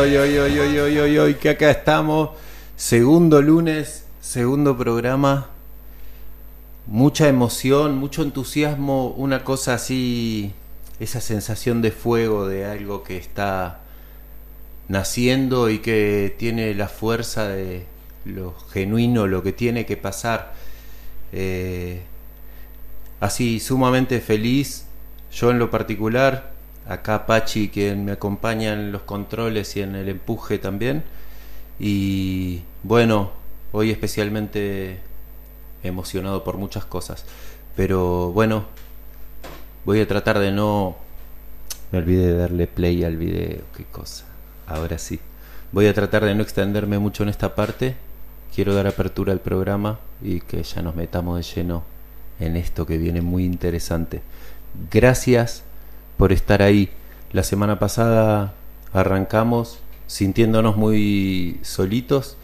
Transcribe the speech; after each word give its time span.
hoy, 0.00 0.16
hoy, 0.16 0.38
hoy, 0.38 0.78
hoy, 0.78 1.18
hoy, 1.18 1.34
que 1.34 1.50
acá 1.50 1.70
estamos. 1.70 2.30
Segundo 2.74 3.42
lunes, 3.42 4.06
segundo 4.22 4.78
programa. 4.78 5.50
Mucha 6.86 7.28
emoción, 7.28 7.98
mucho 7.98 8.22
entusiasmo, 8.22 9.08
una 9.08 9.44
cosa 9.44 9.74
así, 9.74 10.54
esa 11.00 11.20
sensación 11.20 11.82
de 11.82 11.90
fuego 11.90 12.48
de 12.48 12.64
algo 12.64 13.02
que 13.02 13.18
está 13.18 13.80
naciendo 14.88 15.68
y 15.68 15.80
que 15.80 16.34
tiene 16.38 16.74
la 16.74 16.88
fuerza 16.88 17.48
de 17.48 17.84
lo 18.24 18.54
genuino, 18.72 19.26
lo 19.26 19.42
que 19.42 19.52
tiene 19.52 19.84
que 19.84 19.98
pasar. 19.98 20.54
Eh, 21.32 22.00
así 23.20 23.60
sumamente 23.60 24.20
feliz, 24.20 24.86
yo 25.30 25.50
en 25.50 25.58
lo 25.58 25.70
particular, 25.70 26.52
acá 26.90 27.24
Pachi 27.24 27.68
quien 27.68 28.04
me 28.04 28.12
acompaña 28.12 28.72
en 28.72 28.90
los 28.90 29.02
controles 29.02 29.76
y 29.76 29.80
en 29.80 29.94
el 29.94 30.08
empuje 30.08 30.58
también. 30.58 31.04
Y 31.78 32.62
bueno, 32.82 33.30
hoy 33.72 33.90
especialmente 33.90 34.98
emocionado 35.84 36.42
por 36.42 36.58
muchas 36.58 36.84
cosas. 36.84 37.24
Pero 37.76 38.32
bueno, 38.32 38.64
voy 39.84 40.00
a 40.00 40.08
tratar 40.08 40.38
de 40.40 40.50
no... 40.50 40.96
Me 41.92 41.98
olvidé 41.98 42.26
de 42.26 42.36
darle 42.36 42.66
play 42.66 43.04
al 43.04 43.16
video, 43.16 43.62
qué 43.76 43.84
cosa. 43.84 44.24
Ahora 44.66 44.98
sí. 44.98 45.20
Voy 45.72 45.86
a 45.86 45.94
tratar 45.94 46.24
de 46.24 46.34
no 46.34 46.42
extenderme 46.42 46.98
mucho 46.98 47.22
en 47.22 47.28
esta 47.28 47.54
parte. 47.54 47.94
Quiero 48.54 48.74
dar 48.74 48.88
apertura 48.88 49.32
al 49.32 49.40
programa 49.40 50.00
y 50.20 50.40
que 50.40 50.62
ya 50.64 50.82
nos 50.82 50.96
metamos 50.96 51.36
de 51.36 51.54
lleno 51.54 51.84
en 52.40 52.56
esto 52.56 52.84
que 52.84 52.98
viene 52.98 53.20
muy 53.20 53.44
interesante. 53.44 54.22
Gracias 54.90 55.62
por 56.20 56.32
estar 56.32 56.60
ahí. 56.60 56.90
La 57.32 57.42
semana 57.42 57.78
pasada 57.78 58.52
arrancamos 58.92 59.78
sintiéndonos 60.06 60.76
muy 60.76 61.58
solitos 61.62 62.36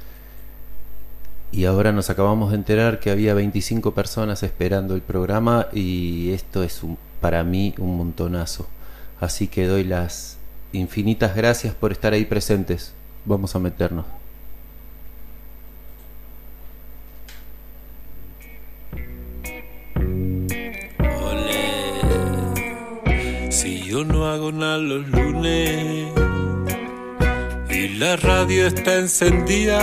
y 1.53 1.67
ahora 1.67 1.93
nos 1.93 2.09
acabamos 2.09 2.53
de 2.53 2.57
enterar 2.57 3.01
que 3.01 3.11
había 3.11 3.35
25 3.35 3.93
personas 3.93 4.43
esperando 4.43 4.95
el 4.95 5.03
programa 5.03 5.69
y 5.75 6.31
esto 6.31 6.63
es 6.63 6.81
para 7.21 7.45
mí 7.45 7.75
un 7.77 7.99
montonazo. 7.99 8.67
Así 9.21 9.47
que 9.47 9.67
doy 9.67 9.85
las 9.85 10.39
infinitas 10.73 11.37
gracias 11.37 11.75
por 11.75 11.93
estar 11.93 12.15
ahí 12.15 12.25
presentes. 12.25 12.95
Vamos 13.27 13.57
a 13.57 13.59
meternos. 13.59 14.07
Yo 23.87 24.05
no 24.05 24.27
hago 24.27 24.51
nada 24.51 24.79
los 24.79 25.07
lunes. 25.09 26.09
Y 27.71 27.89
la 27.99 28.17
radio 28.17 28.67
está 28.67 28.95
encendida, 28.99 29.79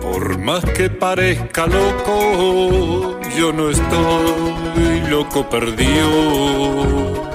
por 0.00 0.38
más 0.38 0.64
que 0.76 0.90
parezca 0.90 1.66
loco, 1.66 3.18
yo 3.36 3.52
no 3.52 3.70
estoy 3.70 5.00
loco 5.08 5.48
perdido. 5.48 7.30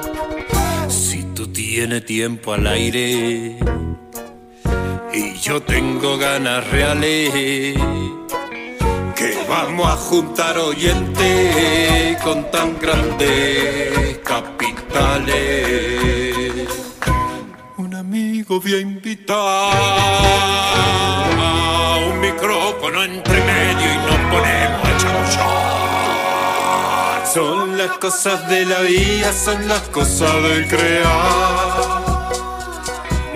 Si 0.89 1.23
tú 1.33 1.47
tienes 1.47 2.05
tiempo 2.05 2.53
al 2.53 2.67
aire 2.67 3.57
y 5.13 5.33
yo 5.41 5.61
tengo 5.61 6.17
ganas 6.17 6.69
reales 6.69 7.31
que 9.15 9.37
vamos 9.49 9.87
a 9.87 9.95
juntar 9.95 10.57
oyentes 10.59 12.17
con 12.21 12.51
tan 12.51 12.77
grandes 12.79 13.97
Un 17.77 17.93
amigo 17.93 18.59
voy 18.59 18.73
a 18.73 18.79
invitar 18.79 19.73
un 22.07 22.19
micrófono 22.19 23.03
entre 23.03 23.43
medio 23.43 23.93
y 23.93 23.97
nos 23.97 24.19
ponemos 24.31 24.83
a 24.83 24.97
chaullar. 24.97 26.47
Son 27.31 27.77
las 27.77 27.91
cosas 27.99 28.49
de 28.49 28.65
la 28.65 28.79
vida, 28.81 29.31
son 29.33 29.67
las 29.67 29.81
cosas 29.89 30.33
del 30.43 30.67
crear. 30.67 32.07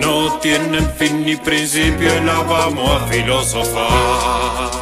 No 0.00 0.38
tienen 0.40 0.90
fin 0.96 1.24
ni 1.24 1.36
principio 1.36 2.16
y 2.16 2.24
las 2.24 2.44
vamos 2.48 3.02
a 3.02 3.06
filosofar. 3.06 4.81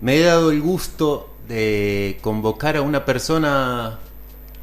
me 0.00 0.16
he 0.16 0.20
dado 0.20 0.50
el 0.50 0.60
gusto 0.60 1.34
de 1.48 2.18
convocar 2.22 2.76
a 2.76 2.82
una 2.82 3.04
persona 3.04 3.98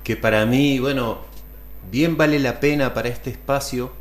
que 0.03 0.15
para 0.15 0.45
mí, 0.45 0.79
bueno, 0.79 1.19
bien 1.91 2.17
vale 2.17 2.39
la 2.39 2.59
pena 2.59 2.93
para 2.93 3.09
este 3.09 3.29
espacio, 3.29 3.91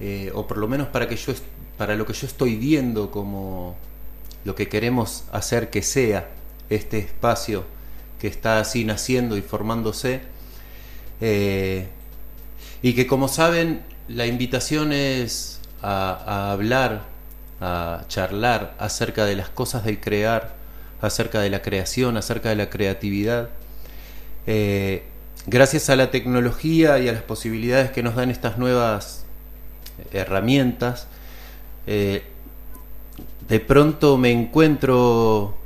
eh, 0.00 0.30
o 0.34 0.46
por 0.46 0.58
lo 0.58 0.68
menos 0.68 0.88
para, 0.88 1.08
que 1.08 1.16
yo, 1.16 1.32
para 1.76 1.94
lo 1.94 2.06
que 2.06 2.12
yo 2.12 2.26
estoy 2.26 2.56
viendo 2.56 3.10
como 3.10 3.76
lo 4.44 4.54
que 4.54 4.68
queremos 4.68 5.24
hacer 5.32 5.70
que 5.70 5.82
sea 5.82 6.30
este 6.70 6.98
espacio 6.98 7.64
que 8.18 8.28
está 8.28 8.60
así 8.60 8.84
naciendo 8.84 9.36
y 9.36 9.42
formándose. 9.42 10.20
Eh, 11.20 11.88
y 12.82 12.94
que 12.94 13.06
como 13.06 13.28
saben, 13.28 13.82
la 14.08 14.26
invitación 14.26 14.92
es 14.92 15.60
a, 15.82 16.52
hablar, 16.52 17.04
a 17.60 18.04
charlar 18.08 18.74
acerca 18.78 19.24
de 19.24 19.36
las 19.36 19.48
cosas 19.48 19.84
del 19.84 20.00
crear, 20.00 20.54
acerca 21.00 21.40
de 21.40 21.50
la 21.50 21.62
creación, 21.62 22.16
acerca 22.16 22.48
de 22.48 22.56
la 22.56 22.70
creatividad. 22.70 23.50
Eh, 24.46 25.04
gracias 25.46 25.90
a 25.90 25.96
la 25.96 26.10
tecnología 26.10 26.98
y 26.98 27.08
a 27.08 27.12
las 27.12 27.22
posibilidades 27.22 27.90
que 27.90 28.02
nos 28.02 28.14
dan 28.14 28.30
estas 28.30 28.58
nuevas 28.58 29.24
herramientas, 30.12 31.08
eh, 31.86 32.22
de 33.48 33.60
pronto 33.60 34.18
me 34.18 34.32
encuentro 34.32 35.56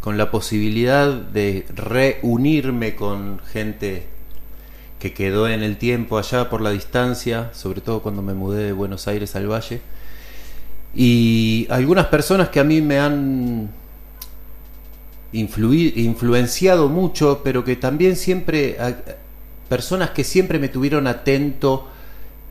con 0.00 0.18
la 0.18 0.30
posibilidad 0.30 1.10
de 1.12 1.64
reunirme 1.74 2.94
con 2.94 3.40
gente 3.40 4.06
que 5.04 5.12
quedó 5.12 5.46
en 5.46 5.62
el 5.62 5.76
tiempo 5.76 6.16
allá 6.16 6.48
por 6.48 6.62
la 6.62 6.70
distancia, 6.70 7.50
sobre 7.52 7.82
todo 7.82 8.00
cuando 8.00 8.22
me 8.22 8.32
mudé 8.32 8.64
de 8.64 8.72
Buenos 8.72 9.06
Aires 9.06 9.36
al 9.36 9.52
Valle. 9.52 9.82
Y 10.94 11.66
algunas 11.68 12.06
personas 12.06 12.48
que 12.48 12.58
a 12.58 12.64
mí 12.64 12.80
me 12.80 12.98
han 12.98 13.68
influenciado 15.30 16.88
mucho, 16.88 17.42
pero 17.44 17.64
que 17.64 17.76
también 17.76 18.16
siempre, 18.16 18.78
personas 19.68 20.08
que 20.12 20.24
siempre 20.24 20.58
me 20.58 20.70
tuvieron 20.70 21.06
atento 21.06 21.86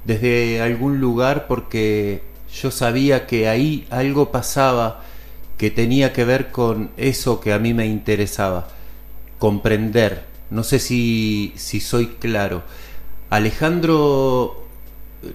desde 0.06 0.62
algún 0.62 1.00
lugar 1.00 1.48
porque 1.48 2.22
yo 2.54 2.70
sabía 2.70 3.26
que 3.26 3.50
ahí 3.50 3.88
algo 3.90 4.32
pasaba 4.32 5.02
que 5.58 5.72
tenía 5.72 6.14
que 6.14 6.24
ver 6.24 6.52
con 6.52 6.92
eso 6.98 7.40
que 7.40 7.52
a 7.52 7.58
mí 7.58 7.74
me 7.74 7.88
interesaba, 7.88 8.68
comprender 9.40 10.33
no 10.54 10.64
sé 10.64 10.78
si, 10.78 11.52
si 11.56 11.80
soy 11.80 12.08
claro. 12.08 12.62
Alejandro, 13.32 14.68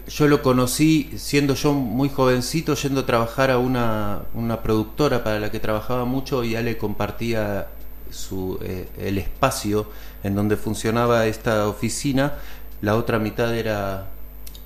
yo 0.06 0.28
lo 0.28 0.42
conocí 0.42 1.10
siendo 1.16 1.54
yo 1.54 1.72
muy 1.72 2.08
jovencito, 2.08 2.74
yendo 2.76 3.00
a 3.00 3.06
trabajar 3.06 3.50
a 3.50 3.58
una, 3.58 4.22
una 4.32 4.62
productora 4.62 5.24
para 5.24 5.40
la 5.40 5.50
que 5.50 5.58
trabajaba 5.58 6.04
mucho 6.04 6.44
y 6.44 6.54
Ale 6.54 6.78
compartía 6.78 7.66
su, 8.10 8.60
eh, 8.62 8.88
el 8.96 9.18
espacio 9.18 9.90
en 10.22 10.36
donde 10.36 10.56
funcionaba 10.56 11.26
esta 11.26 11.66
oficina. 11.66 12.34
La 12.80 12.94
otra 12.94 13.18
mitad 13.18 13.52
era 13.56 14.10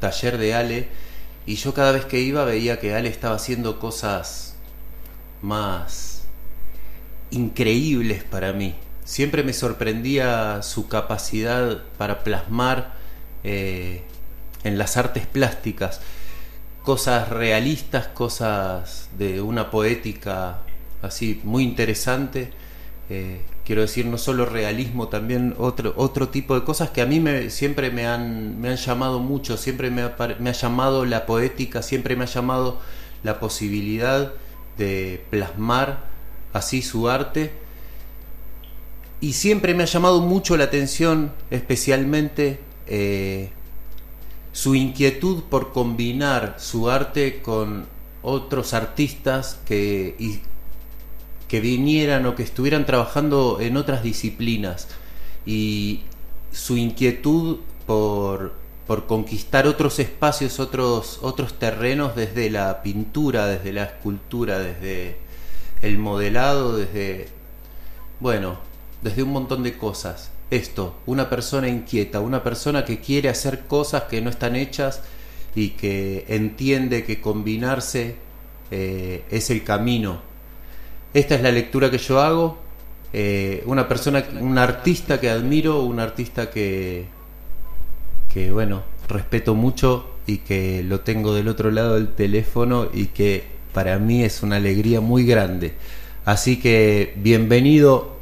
taller 0.01 0.37
de 0.37 0.55
Ale 0.55 0.89
y 1.47 1.55
yo 1.55 1.73
cada 1.73 1.93
vez 1.93 2.05
que 2.05 2.21
iba 2.21 2.45
veía 2.45 2.79
que 2.79 2.95
Ale 2.95 3.09
estaba 3.09 3.37
haciendo 3.37 3.81
cosas 3.81 4.55
más 5.41 6.25
increíbles 7.31 8.23
para 8.23 8.53
mí 8.53 8.75
siempre 9.05 9.43
me 9.43 9.53
sorprendía 9.53 10.63
su 10.63 10.89
capacidad 10.89 11.83
para 11.99 12.23
plasmar 12.25 12.95
eh, 13.45 14.03
en 14.65 14.79
las 14.79 14.97
artes 14.97 15.27
plásticas 15.27 16.01
cosas 16.83 17.29
realistas, 17.29 18.09
cosas 18.09 19.09
de 19.17 19.41
una 19.41 19.71
poética 19.71 20.63
así 21.01 21.41
muy 21.45 21.65
interesante. 21.65 22.51
Eh, 23.09 23.43
quiero 23.65 23.83
decir, 23.83 24.07
no 24.07 24.19
solo 24.19 24.47
realismo, 24.47 25.09
también 25.09 25.55
otro, 25.59 25.93
otro 25.97 26.29
tipo 26.29 26.55
de 26.55 26.65
cosas 26.65 26.91
que 26.91 27.03
a 27.03 27.07
mí 27.07 27.21
me, 27.21 27.51
siempre 27.51 27.91
me 27.91 28.07
han, 28.07 28.61
me 28.61 28.71
han 28.71 28.77
llamado 28.77 29.21
mucho, 29.21 29.57
siempre 29.57 29.91
me 29.91 30.11
me 30.39 30.51
ha 30.51 30.53
llamado 30.53 31.05
la 31.05 31.27
poética, 31.27 31.83
siempre 31.83 32.17
me 32.17 32.25
ha 32.25 32.29
llamado 32.29 32.81
la 33.23 33.39
posibilidad 33.39 34.33
de 34.79 35.25
plasmar 35.31 36.05
así 36.53 36.83
su 36.83 37.09
arte 37.09 37.53
y 39.23 39.35
siempre 39.35 39.73
me 39.73 39.85
ha 39.85 39.87
llamado 39.87 40.21
mucho 40.21 40.57
la 40.57 40.65
atención, 40.65 41.33
especialmente 41.49 42.59
eh, 42.89 43.51
su 44.51 44.75
inquietud 44.75 45.45
por 45.45 45.73
combinar 45.73 46.57
su 46.59 46.91
arte 46.91 47.41
con 47.41 47.87
otros 48.23 48.75
artistas 48.75 49.61
que, 49.65 50.41
que 51.47 51.61
vinieran 51.61 52.27
o 52.27 52.35
que 52.35 52.43
estuvieran 52.43 52.85
trabajando 52.85 53.59
en 53.61 53.77
otras 53.77 54.03
disciplinas. 54.03 54.89
Y 55.47 56.01
su 56.51 56.77
inquietud 56.77 57.61
por, 57.87 58.55
por 58.89 59.07
conquistar 59.07 59.69
otros 59.69 60.01
espacios, 60.01 60.59
otros, 60.59 61.21
otros 61.23 61.61
terrenos 61.61 62.17
desde 62.17 62.51
la 62.51 62.83
pintura, 62.83 63.47
desde 63.47 63.73
la 63.73 63.85
escultura, 63.85 64.59
desde 64.59 65.17
el 65.81 65.99
modelado, 65.99 66.77
desde, 66.77 67.29
bueno, 68.19 68.72
desde 69.03 69.23
un 69.23 69.31
montón 69.31 69.63
de 69.63 69.77
cosas. 69.77 70.31
Esto, 70.51 70.97
una 71.07 71.29
persona 71.29 71.69
inquieta, 71.69 72.21
una 72.21 72.43
persona 72.43 72.85
que 72.85 73.01
quiere 73.01 73.29
hacer 73.29 73.67
cosas 73.67 74.05
que 74.05 74.21
no 74.21 74.31
están 74.31 74.57
hechas 74.57 75.03
y 75.55 75.71
que 75.71 76.25
entiende 76.29 77.05
que 77.05 77.21
combinarse 77.21 78.17
eh, 78.71 79.25
es 79.31 79.51
el 79.51 79.65
camino. 79.65 80.21
Esta 81.15 81.35
es 81.35 81.43
la 81.43 81.51
lectura 81.51 81.91
que 81.91 81.99
yo 81.99 82.21
hago. 82.21 82.59
Eh, 83.13 83.63
una 83.67 83.89
persona, 83.89 84.25
un 84.41 84.57
artista 84.57 85.21
que 85.21 85.29
admiro, 85.29 85.83
un 85.83 86.01
artista 86.01 86.51
que, 86.51 87.07
que, 88.33 88.51
bueno, 88.51 88.83
respeto 89.09 89.55
mucho 89.55 90.11
y 90.27 90.39
que 90.39 90.83
lo 90.83 91.01
tengo 91.01 91.35
del 91.35 91.49
otro 91.49 91.71
lado 91.71 91.95
del 91.95 92.09
teléfono 92.15 92.89
y 92.93 93.07
que 93.07 93.45
para 93.75 93.99
mí 93.99 94.23
es 94.23 94.43
una 94.43 94.57
alegría 94.57 95.01
muy 95.01 95.25
grande. 95.25 95.75
Así 96.25 96.59
que 96.59 97.15
bienvenido 97.17 98.22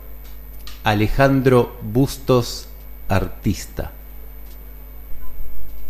Alejandro 0.83 1.77
Bustos, 1.83 2.67
artista. 3.07 3.91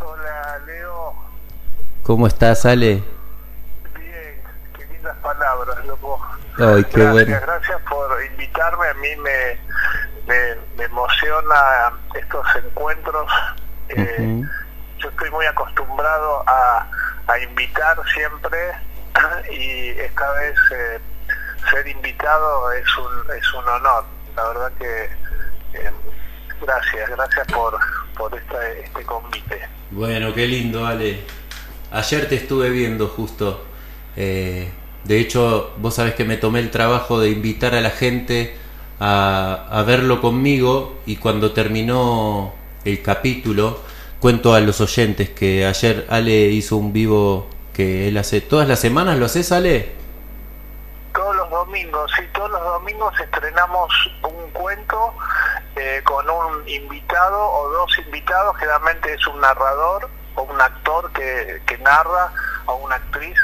Hola, 0.01 0.59
Leo. 0.67 1.15
¿Cómo 2.03 2.27
estás, 2.27 2.67
Ale? 2.67 3.05
Bien, 3.95 4.43
qué 4.77 4.87
lindas 4.87 5.17
palabras, 5.19 5.85
loco. 5.87 6.21
Ay, 6.59 6.83
qué 6.85 7.05
gracias, 7.05 7.13
bueno. 7.13 7.41
gracias 7.41 7.81
por 7.89 8.25
invitarme. 8.33 8.89
A 8.89 8.95
mí 8.95 9.17
me, 9.17 9.61
me, 10.77 10.85
emociona 10.85 11.93
estos 12.17 12.45
encuentros. 12.57 13.31
Eh, 13.91 14.43
yo 14.99 15.09
estoy 15.09 15.31
muy 15.31 15.47
acostumbrado 15.47 16.43
a, 16.49 16.85
a 17.29 17.39
invitar 17.39 17.97
siempre 18.13 18.59
y 19.53 19.91
esta 19.91 20.33
vez 20.33 20.59
eh, 20.73 21.01
ser 21.71 21.87
invitado 21.87 22.73
es 22.73 22.99
un, 22.99 23.37
es 23.37 23.55
un 23.55 23.69
honor 23.69 24.05
la 24.37 24.49
verdad 24.49 24.73
que 24.79 25.05
eh, 25.79 25.91
gracias, 26.61 27.11
gracias 27.11 27.47
por, 27.49 27.79
por 28.17 28.35
este 28.37 29.05
convite. 29.05 29.61
Bueno, 29.91 30.33
qué 30.35 30.47
lindo, 30.47 30.87
Ale. 30.87 31.21
Ayer 31.91 32.29
te 32.29 32.37
estuve 32.37 32.71
viendo 32.71 33.09
justo. 33.09 33.65
Eh, 34.17 34.71
de 35.05 35.19
hecho, 35.19 35.75
vos 35.79 35.95
sabés 35.95 36.15
que 36.15 36.25
me 36.25 36.37
tomé 36.37 36.61
el 36.61 36.71
trabajo 36.71 37.21
de 37.21 37.31
invitar 37.31 37.75
a 37.75 37.81
la 37.81 37.91
gente 37.91 38.55
a, 39.01 39.67
a 39.71 39.83
verlo 39.83 40.21
conmigo 40.21 41.01
y 41.07 41.17
cuando 41.17 41.53
terminó 41.53 42.55
el 42.85 43.03
capítulo, 43.03 43.81
cuento 44.21 44.55
a 44.55 44.61
los 44.61 44.81
oyentes 44.81 45.31
que 45.31 45.67
ayer 45.67 46.07
Ale 46.11 46.49
hizo 46.51 46.77
un 46.77 46.93
vivo 46.93 47.49
que 47.73 48.09
él 48.09 48.19
hace 48.19 48.41
todas 48.41 48.69
las 48.69 48.79
semanas. 48.81 49.19
¿Lo 49.19 49.27
haces, 49.27 49.53
Ale? 49.53 50.00
Domingos, 51.51 52.11
sí, 52.17 52.23
todos 52.33 52.51
los 52.51 52.63
domingos 52.63 53.19
estrenamos 53.21 53.93
un 54.23 54.51
cuento 54.51 55.15
eh, 55.77 56.01
con 56.05 56.29
un 56.29 56.69
invitado 56.69 57.51
o 57.51 57.69
dos 57.71 57.99
invitados, 57.99 58.57
generalmente 58.57 59.15
es 59.15 59.27
un 59.27 59.41
narrador 59.41 60.09
o 60.37 60.43
un 60.43 60.61
actor 60.61 61.13
que, 61.13 61.63
que 61.67 61.79
narra 61.79 62.33
o 62.67 62.77
una 62.77 62.97
actriz 62.97 63.37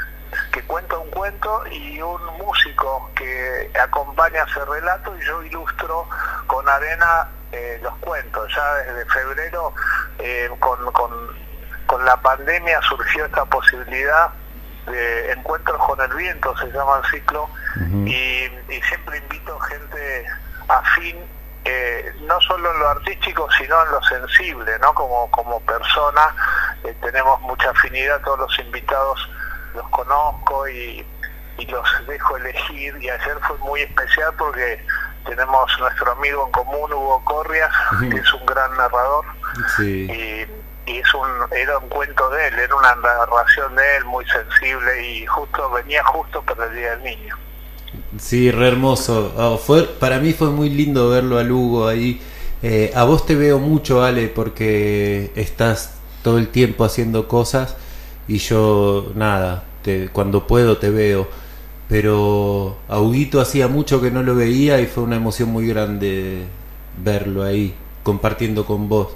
que 0.53 0.63
cuenta 0.65 0.99
un 0.99 1.11
cuento 1.11 1.67
y 1.71 2.01
un 2.01 2.25
músico 2.39 3.11
que 3.15 3.71
acompaña 3.81 4.45
ese 4.45 4.65
relato 4.65 5.17
y 5.17 5.25
yo 5.25 5.43
ilustro 5.43 6.09
con 6.47 6.69
arena 6.69 7.29
eh, 7.53 7.79
los 7.83 7.95
cuentos. 7.99 8.53
Ya 8.55 8.75
desde 8.75 9.07
febrero 9.07 9.73
eh, 10.19 10.51
con, 10.59 10.93
con, 10.93 11.11
con 11.87 12.05
la 12.05 12.17
pandemia 12.21 12.81
surgió 12.83 13.27
esta 13.27 13.45
posibilidad 13.45 14.31
de 14.87 15.33
encuentros 15.33 15.79
con 15.85 16.01
el 16.01 16.15
viento, 16.17 16.57
se 16.59 16.67
llama 16.73 17.01
el 17.03 17.11
ciclo, 17.11 17.49
y, 18.07 18.49
siempre 18.89 19.19
invito 19.19 19.59
gente 19.61 20.27
afín, 20.69 21.17
eh, 21.65 22.13
no 22.23 22.41
solo 22.43 22.73
en 22.73 22.79
lo 22.79 22.89
artístico, 22.89 23.49
sino 23.59 23.83
en 23.83 23.91
lo 23.91 24.03
sensible, 24.05 24.79
¿no? 24.81 24.95
Como, 24.95 25.31
como 25.31 25.61
persona, 25.61 26.35
eh, 26.85 26.95
tenemos 27.03 27.41
mucha 27.43 27.71
afinidad, 27.71 28.21
todos 28.23 28.39
los 28.39 28.59
invitados 28.61 29.29
los 29.75 29.89
conozco 29.91 30.69
y, 30.69 31.07
los 31.69 32.07
dejo 32.07 32.37
elegir, 32.37 32.97
y 33.01 33.09
ayer 33.09 33.39
fue 33.47 33.57
muy 33.59 33.81
especial 33.81 34.33
porque 34.37 34.85
tenemos 35.25 35.79
nuestro 35.81 36.13
amigo 36.13 36.47
en 36.47 36.53
común, 36.53 36.93
Hugo 36.93 37.25
Corrias, 37.25 37.71
que 37.99 38.19
es 38.19 38.35
un 38.35 38.45
gran 38.47 38.77
narrador, 38.77 39.25
y 39.81 40.47
y 40.87 40.99
es 40.99 41.15
un, 41.15 41.29
era 41.57 41.79
un 41.79 41.89
cuento 41.89 42.31
de 42.31 42.49
él, 42.49 42.55
era 42.59 42.75
una 42.75 42.95
narración 42.97 43.75
de 43.75 43.97
él 43.97 44.05
muy 44.05 44.25
sensible 44.27 45.07
y 45.07 45.27
justo 45.27 45.71
venía 45.71 46.05
justo 46.05 46.43
para 46.43 46.67
el 46.67 46.77
Día 46.77 46.91
del 46.97 47.03
Niño. 47.03 47.37
Sí, 48.19 48.51
re 48.51 48.69
hermoso. 48.69 49.33
Oh, 49.37 49.59
fue, 49.59 49.85
para 49.85 50.19
mí 50.19 50.33
fue 50.33 50.51
muy 50.51 50.71
lindo 50.71 51.11
verlo 51.11 51.39
a 51.39 51.43
Lugo 51.43 51.89
ahí. 51.89 52.21
Eh, 52.63 52.93
a 52.95 53.05
vos 53.05 53.27
te 53.27 53.35
veo 53.35 53.59
mucho, 53.59 54.03
Ale, 54.03 54.29
porque 54.29 55.33
estás 55.35 55.99
todo 56.23 56.39
el 56.39 56.49
tiempo 56.49 56.85
haciendo 56.85 57.29
cosas 57.29 57.77
y 58.29 58.39
yo 58.39 59.13
nada, 59.15 59.65
te, 59.83 60.09
cuando 60.09 60.47
puedo 60.47 60.79
te 60.79 60.91
veo. 60.91 61.29
Pero 61.89 62.79
a 62.89 62.99
hacía 63.41 63.69
mucho 63.69 64.01
que 64.03 64.11
no 64.11 64.23
lo 64.23 64.35
veía 64.35 64.81
y 64.81 64.87
fue 64.87 65.05
una 65.05 65.17
emoción 65.17 65.51
muy 65.51 65.69
grande 65.69 66.47
verlo 67.03 67.45
ahí. 67.45 67.75
compartiendo 68.03 68.65
con 68.67 68.89
vos. 68.89 69.09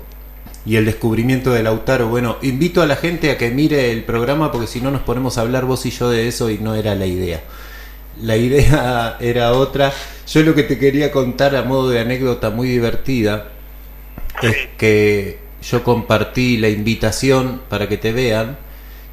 Y 0.66 0.76
el 0.76 0.84
descubrimiento 0.84 1.52
de 1.52 1.62
Lautaro, 1.62 2.08
bueno, 2.08 2.36
invito 2.42 2.82
a 2.82 2.86
la 2.86 2.96
gente 2.96 3.30
a 3.30 3.38
que 3.38 3.50
mire 3.50 3.92
el 3.92 4.04
programa 4.04 4.52
porque 4.52 4.66
si 4.66 4.80
no 4.80 4.90
nos 4.90 5.02
ponemos 5.02 5.38
a 5.38 5.40
hablar 5.40 5.64
vos 5.64 5.86
y 5.86 5.90
yo 5.90 6.10
de 6.10 6.28
eso 6.28 6.50
y 6.50 6.58
no 6.58 6.74
era 6.74 6.94
la 6.94 7.06
idea. 7.06 7.42
La 8.20 8.36
idea 8.36 9.16
era 9.20 9.52
otra. 9.52 9.92
Yo 10.26 10.42
lo 10.42 10.54
que 10.54 10.62
te 10.64 10.78
quería 10.78 11.10
contar 11.10 11.56
a 11.56 11.62
modo 11.62 11.88
de 11.88 12.00
anécdota 12.00 12.50
muy 12.50 12.68
divertida 12.68 13.48
es 14.42 14.56
que 14.76 15.38
yo 15.62 15.82
compartí 15.82 16.56
la 16.56 16.68
invitación 16.68 17.62
para 17.68 17.88
que 17.88 17.96
te 17.96 18.12
vean 18.12 18.58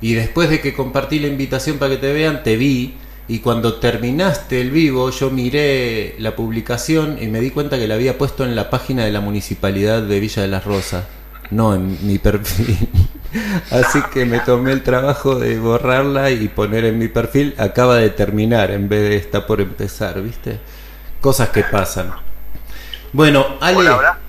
y 0.02 0.14
después 0.14 0.50
de 0.50 0.62
que 0.62 0.74
compartí 0.74 1.20
la 1.20 1.28
invitación 1.28 1.78
para 1.78 1.96
que 1.96 1.98
te 1.98 2.14
vean 2.14 2.44
te 2.44 2.56
vi 2.56 2.94
y 3.28 3.40
cuando 3.40 3.76
terminaste 3.76 4.62
el 4.62 4.72
vivo 4.72 5.10
yo 5.10 5.30
miré 5.30 6.16
la 6.20 6.36
publicación 6.36 7.18
y 7.22 7.28
me 7.28 7.42
di 7.42 7.52
cuenta 7.52 7.78
que 7.78 7.88
la 7.88 7.96
había 7.96 8.18
puesto 8.18 8.46
en 8.46 8.56
la 8.56 8.70
página 8.70 9.04
de 9.04 9.12
la 9.12 9.20
municipalidad 9.20 10.02
de 10.04 10.20
Villa 10.20 10.42
de 10.42 10.48
las 10.48 10.64
Rosas, 10.64 11.06
no 11.52 11.74
en 11.74 12.06
mi 12.06 12.18
perfil. 12.18 12.90
Así 13.72 14.02
que 14.14 14.26
me 14.26 14.40
tomé 14.40 14.72
el 14.72 14.84
trabajo 14.84 15.36
de 15.36 15.60
borrarla 15.60 16.32
y 16.32 16.48
poner 16.48 16.86
en 16.86 16.98
mi 16.98 17.08
perfil, 17.08 17.56
acaba 17.58 17.96
de 17.98 18.10
terminar 18.10 18.72
en 18.72 18.90
vez 18.90 19.02
de 19.02 19.16
está 19.18 19.46
por 19.46 19.62
empezar, 19.62 20.22
¿viste? 20.22 20.60
Cosas 21.22 21.50
que 21.50 21.64
pasan. 21.64 22.14
Bueno, 23.14 23.58
Ale. 23.60 23.78
Hola, 23.78 24.20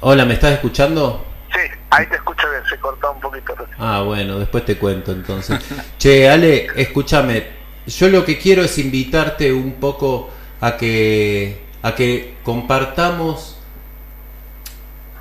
hola. 0.00 0.24
¿me 0.24 0.34
estás 0.34 0.52
escuchando? 0.52 1.24
Sí, 1.52 1.60
ahí 1.90 2.06
te 2.08 2.16
escucho 2.16 2.48
bien, 2.50 2.62
se 2.68 2.78
cortó 2.78 3.12
un 3.12 3.20
poquito. 3.20 3.54
Ah, 3.78 4.02
bueno, 4.04 4.38
después 4.38 4.64
te 4.64 4.76
cuento 4.76 5.12
entonces. 5.12 5.58
che, 5.98 6.28
Ale, 6.28 6.68
escúchame, 6.76 7.46
yo 7.86 8.08
lo 8.08 8.24
que 8.24 8.38
quiero 8.38 8.62
es 8.62 8.78
invitarte 8.78 9.52
un 9.52 9.74
poco 9.74 10.30
a 10.60 10.76
que, 10.76 11.64
a 11.82 11.94
que 11.94 12.36
compartamos 12.42 13.58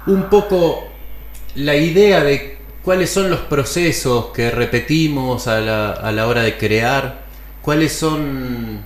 un 0.08 0.30
poco 0.30 0.95
la 1.56 1.76
idea 1.76 2.24
de 2.24 2.58
cuáles 2.84 3.10
son 3.10 3.30
los 3.30 3.40
procesos 3.42 4.28
que 4.28 4.52
repetimos 4.52 5.48
a 5.48 5.60
la, 5.60 5.92
a 5.92 6.12
la 6.12 6.28
hora 6.28 6.44
de 6.44 6.58
crear, 6.58 7.26
cuáles 7.62 7.94
son 7.94 8.84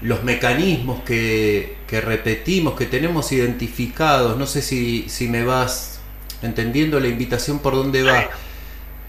los 0.00 0.24
mecanismos 0.24 1.02
que, 1.02 1.76
que, 1.86 2.00
repetimos, 2.00 2.74
que 2.74 2.86
tenemos 2.86 3.30
identificados. 3.32 4.36
No 4.36 4.46
sé 4.46 4.62
si, 4.62 5.08
si 5.08 5.28
me 5.28 5.44
vas 5.44 6.00
entendiendo 6.42 6.98
la 7.00 7.08
invitación 7.08 7.58
por 7.60 7.74
dónde 7.74 8.02
va. 8.02 8.28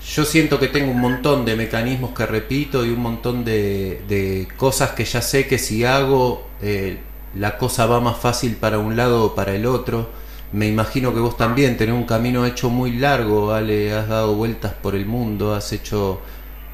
Yo 0.05 0.25
siento 0.25 0.59
que 0.59 0.67
tengo 0.67 0.91
un 0.91 0.99
montón 0.99 1.45
de 1.45 1.55
mecanismos 1.55 2.11
que 2.13 2.25
repito 2.25 2.85
y 2.85 2.89
un 2.89 2.99
montón 2.99 3.45
de, 3.45 4.47
cosas 4.57 4.91
que 4.91 5.05
ya 5.05 5.21
sé 5.21 5.47
que 5.47 5.57
si 5.57 5.85
hago 5.85 6.45
eh, 6.61 6.97
la 7.35 7.57
cosa 7.57 7.85
va 7.85 8.01
más 8.01 8.17
fácil 8.17 8.57
para 8.57 8.79
un 8.79 8.95
lado 8.97 9.23
o 9.23 9.35
para 9.35 9.55
el 9.55 9.65
otro. 9.65 10.09
Me 10.53 10.67
imagino 10.67 11.13
que 11.13 11.19
vos 11.19 11.35
también 11.35 11.77
tenés 11.77 11.95
un 11.95 12.05
camino 12.05 12.45
hecho 12.45 12.69
muy 12.69 12.91
largo, 12.91 13.47
¿vale? 13.47 13.91
Has 13.91 14.07
dado 14.07 14.35
vueltas 14.35 14.71
por 14.73 14.93
el 14.93 15.07
mundo, 15.07 15.55
has 15.55 15.73
hecho 15.73 16.21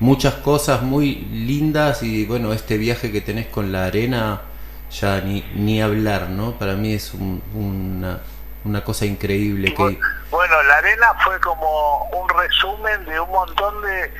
muchas 0.01 0.35
cosas 0.35 0.81
muy 0.81 1.15
lindas 1.31 2.03
y 2.03 2.25
bueno, 2.25 2.51
este 2.51 2.77
viaje 2.77 3.09
que 3.11 3.21
tenés 3.21 3.47
con 3.47 3.71
la 3.71 3.85
arena, 3.85 4.41
ya 4.91 5.21
ni, 5.21 5.41
ni 5.55 5.81
hablar, 5.81 6.29
¿no? 6.29 6.59
Para 6.59 6.73
mí 6.73 6.93
es 6.93 7.13
una, 7.13 8.19
una 8.65 8.83
cosa 8.83 9.05
increíble. 9.05 9.73
que... 9.73 9.99
Bueno, 10.29 10.63
la 10.63 10.77
arena 10.77 11.13
fue 11.23 11.39
como 11.39 12.03
un 12.05 12.27
resumen 12.29 13.05
de 13.05 13.17
un 13.17 13.29
montón 13.31 13.81
de, 13.81 14.11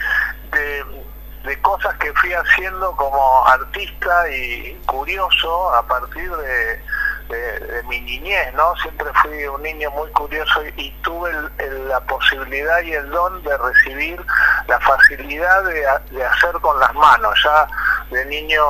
de, 1.44 1.62
cosas 1.62 1.96
que 1.98 2.14
fui 2.14 2.32
haciendo 2.32 2.96
como 2.96 3.46
artista 3.46 4.32
y 4.32 4.80
curioso 4.86 5.74
a 5.74 5.86
partir 5.86 6.32
de, 6.32 6.82
de, 7.30 7.84
mi 7.88 8.02
niñez, 8.02 8.54
¿no? 8.54 8.76
Siempre 8.78 9.08
fui 9.22 9.46
un 9.46 9.62
niño 9.62 9.90
muy 9.92 10.10
curioso 10.12 10.64
y, 10.76 10.90
tuve 11.02 11.32
la 11.88 12.00
posibilidad 12.02 12.82
y 12.82 12.94
el 12.94 13.10
don 13.10 13.42
de 13.44 13.58
recibir 13.58 14.24
la 14.68 14.80
facilidad 14.80 15.64
de, 15.64 16.26
hacer 16.26 16.52
con 16.62 16.80
las 16.80 16.94
manos. 16.94 17.34
Ya 17.44 17.68
de 18.12 18.26
niño 18.26 18.64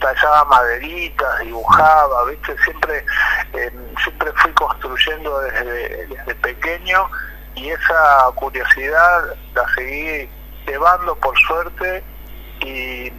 tallaba 0.00 0.44
maderitas, 0.46 1.40
dibujaba, 1.40 2.24
¿viste? 2.24 2.56
Siempre, 2.64 3.04
eh, 3.52 3.70
siempre 4.02 4.32
fui 4.36 4.52
construyendo 4.52 5.40
desde, 5.40 6.06
desde 6.06 6.34
pequeño 6.36 7.08
y 7.54 7.70
esa 7.70 8.30
curiosidad 8.34 9.34
la 9.54 9.66
seguí 9.74 10.28
llevando 10.66 11.14
por 11.16 11.38
suerte 11.40 12.02
y 12.60 13.12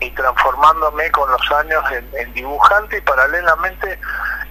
y 0.00 0.10
transformándome 0.10 1.10
con 1.10 1.30
los 1.30 1.52
años 1.52 1.82
en, 1.90 2.32
dibujante 2.34 2.98
y 2.98 3.00
paralelamente 3.00 3.98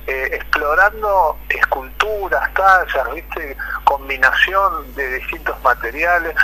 eh, 0.07 0.29
explorando 0.33 1.37
esculturas, 1.49 2.53
tallas, 2.53 3.13
¿viste? 3.13 3.55
combinación 3.83 4.93
de 4.95 5.17
distintos 5.19 5.61
materiales. 5.63 6.35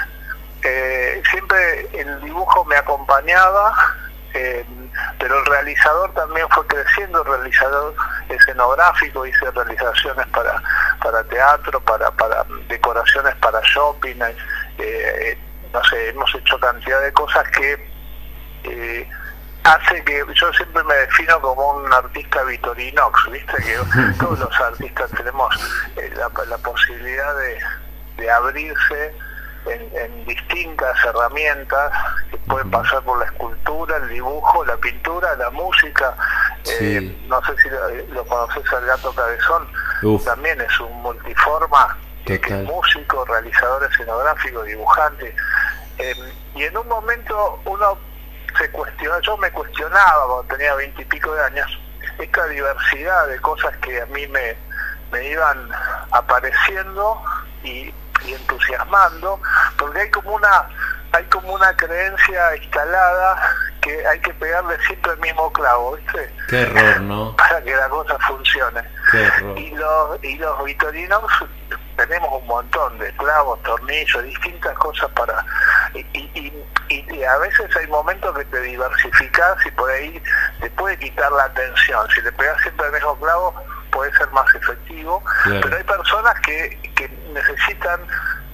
Eh, 0.63 1.21
siempre 1.29 1.89
el 1.93 2.21
dibujo 2.21 2.63
me 2.65 2.75
acompañaba, 2.75 3.73
eh, 4.33 4.65
pero 5.19 5.39
el 5.39 5.45
realizador 5.45 6.13
también 6.13 6.47
fue 6.49 6.65
creciendo, 6.67 7.21
el 7.21 7.27
realizador 7.27 7.95
escenográfico, 8.29 9.25
hice 9.25 9.49
realizaciones 9.51 10.27
para, 10.27 10.61
para 11.01 11.23
teatro, 11.25 11.79
para, 11.81 12.11
para 12.11 12.45
decoraciones 12.67 13.35
para 13.35 13.59
shopping, 13.61 14.17
no 15.73 15.83
sé, 15.85 16.09
hemos 16.09 16.35
hecho 16.35 16.59
cantidad 16.59 17.01
de 17.01 17.13
cosas 17.13 17.47
que 17.49 17.90
eh, 18.63 19.07
hace 19.63 20.03
que 20.03 20.23
yo 20.33 20.53
siempre 20.53 20.83
me 20.83 20.95
defino 20.95 21.39
como 21.41 21.77
un 21.77 21.93
artista 21.93 22.43
Vitorinox, 22.43 23.31
¿viste? 23.31 23.57
Que 23.57 23.77
todos 24.19 24.39
los 24.39 24.59
artistas 24.59 25.09
tenemos 25.11 25.55
eh, 25.97 26.11
la, 26.15 26.57
posibilidad 26.57 27.33
de, 28.17 28.29
abrirse 28.29 29.13
en, 29.65 30.25
distintas 30.25 30.95
herramientas 31.05 31.91
que 32.29 32.37
pueden 32.37 32.69
pasar 32.69 33.01
por 33.03 33.17
la 33.19 33.25
escultura, 33.25 33.97
el 33.97 34.09
dibujo, 34.09 34.63
la 34.65 34.77
pintura, 34.77 35.35
la 35.35 35.49
música. 35.49 36.15
Eh, 36.79 37.17
no 37.27 37.41
sé 37.43 37.53
si 37.63 37.69
lo, 38.13 38.23
conoces 38.25 38.71
al 38.73 38.85
gato 38.85 39.11
cabezón, 39.13 39.67
también 40.23 40.61
es 40.61 40.79
un 40.79 41.01
multiforma, 41.01 41.97
que 42.25 42.35
es 42.35 42.51
músico, 42.63 43.25
realizador 43.25 43.83
escenográfico, 43.91 44.63
dibujante. 44.63 45.35
y 46.55 46.63
en 46.63 46.77
un 46.77 46.87
momento 46.87 47.59
uno 47.65 48.10
se 48.57 48.69
cuestiona, 48.71 49.19
yo 49.21 49.37
me 49.37 49.51
cuestionaba 49.51 50.25
cuando 50.27 50.55
tenía 50.55 50.75
veintipico 50.75 51.33
de 51.33 51.43
años, 51.43 51.79
esta 52.19 52.45
diversidad 52.47 53.27
de 53.27 53.39
cosas 53.39 53.75
que 53.77 54.01
a 54.01 54.05
mí 54.07 54.27
me, 54.27 54.55
me 55.11 55.29
iban 55.29 55.69
apareciendo 56.11 57.21
y, 57.63 57.93
entusiasmando, 58.25 59.39
porque 59.77 60.01
hay 60.01 60.11
como 60.11 60.35
una 60.35 60.67
hay 61.13 61.25
como 61.25 61.53
una 61.53 61.75
creencia 61.75 62.55
instalada 62.55 63.35
que 63.81 64.05
hay 64.07 64.19
que 64.19 64.33
pegarle 64.35 64.77
siempre 64.85 65.11
el 65.11 65.19
mismo 65.19 65.51
clavo, 65.51 65.97
¿viste? 65.97 66.33
Qué 66.47 66.61
error, 66.61 67.01
¿no? 67.01 67.35
Para 67.37 67.61
que 67.63 67.75
la 67.75 67.89
cosa 67.89 68.17
funcione. 68.19 68.81
Y 69.57 69.71
los, 69.71 70.23
y 70.23 70.37
los 70.37 70.63
vitorinos 70.63 71.23
tenemos 72.07 72.41
un 72.41 72.47
montón 72.47 72.97
de 72.97 73.11
clavos, 73.13 73.61
tornillos, 73.63 74.23
distintas 74.23 74.77
cosas 74.77 75.09
para... 75.11 75.45
Y, 75.93 77.23
a 77.23 77.37
veces 77.37 77.75
hay 77.77 77.87
momentos 77.87 78.35
que 78.35 78.43
te 78.45 78.61
diversificas 78.61 79.65
y 79.65 79.71
por 79.71 79.89
ahí 79.89 80.21
te 80.59 80.69
puede 80.71 80.97
quitar 80.97 81.31
la 81.31 81.43
atención. 81.43 82.05
Si 82.13 82.21
le 82.21 82.31
pegas 82.31 82.59
siempre 82.61 82.87
el 82.87 82.93
mismo 82.93 83.15
clavo, 83.19 83.53
puede 83.91 84.11
ser 84.17 84.29
más 84.31 84.45
efectivo, 84.55 85.23
pero 85.45 85.77
hay 85.77 85.83
personas 85.83 86.33
que, 86.41 86.79
que 86.95 87.07
necesitan 87.31 88.01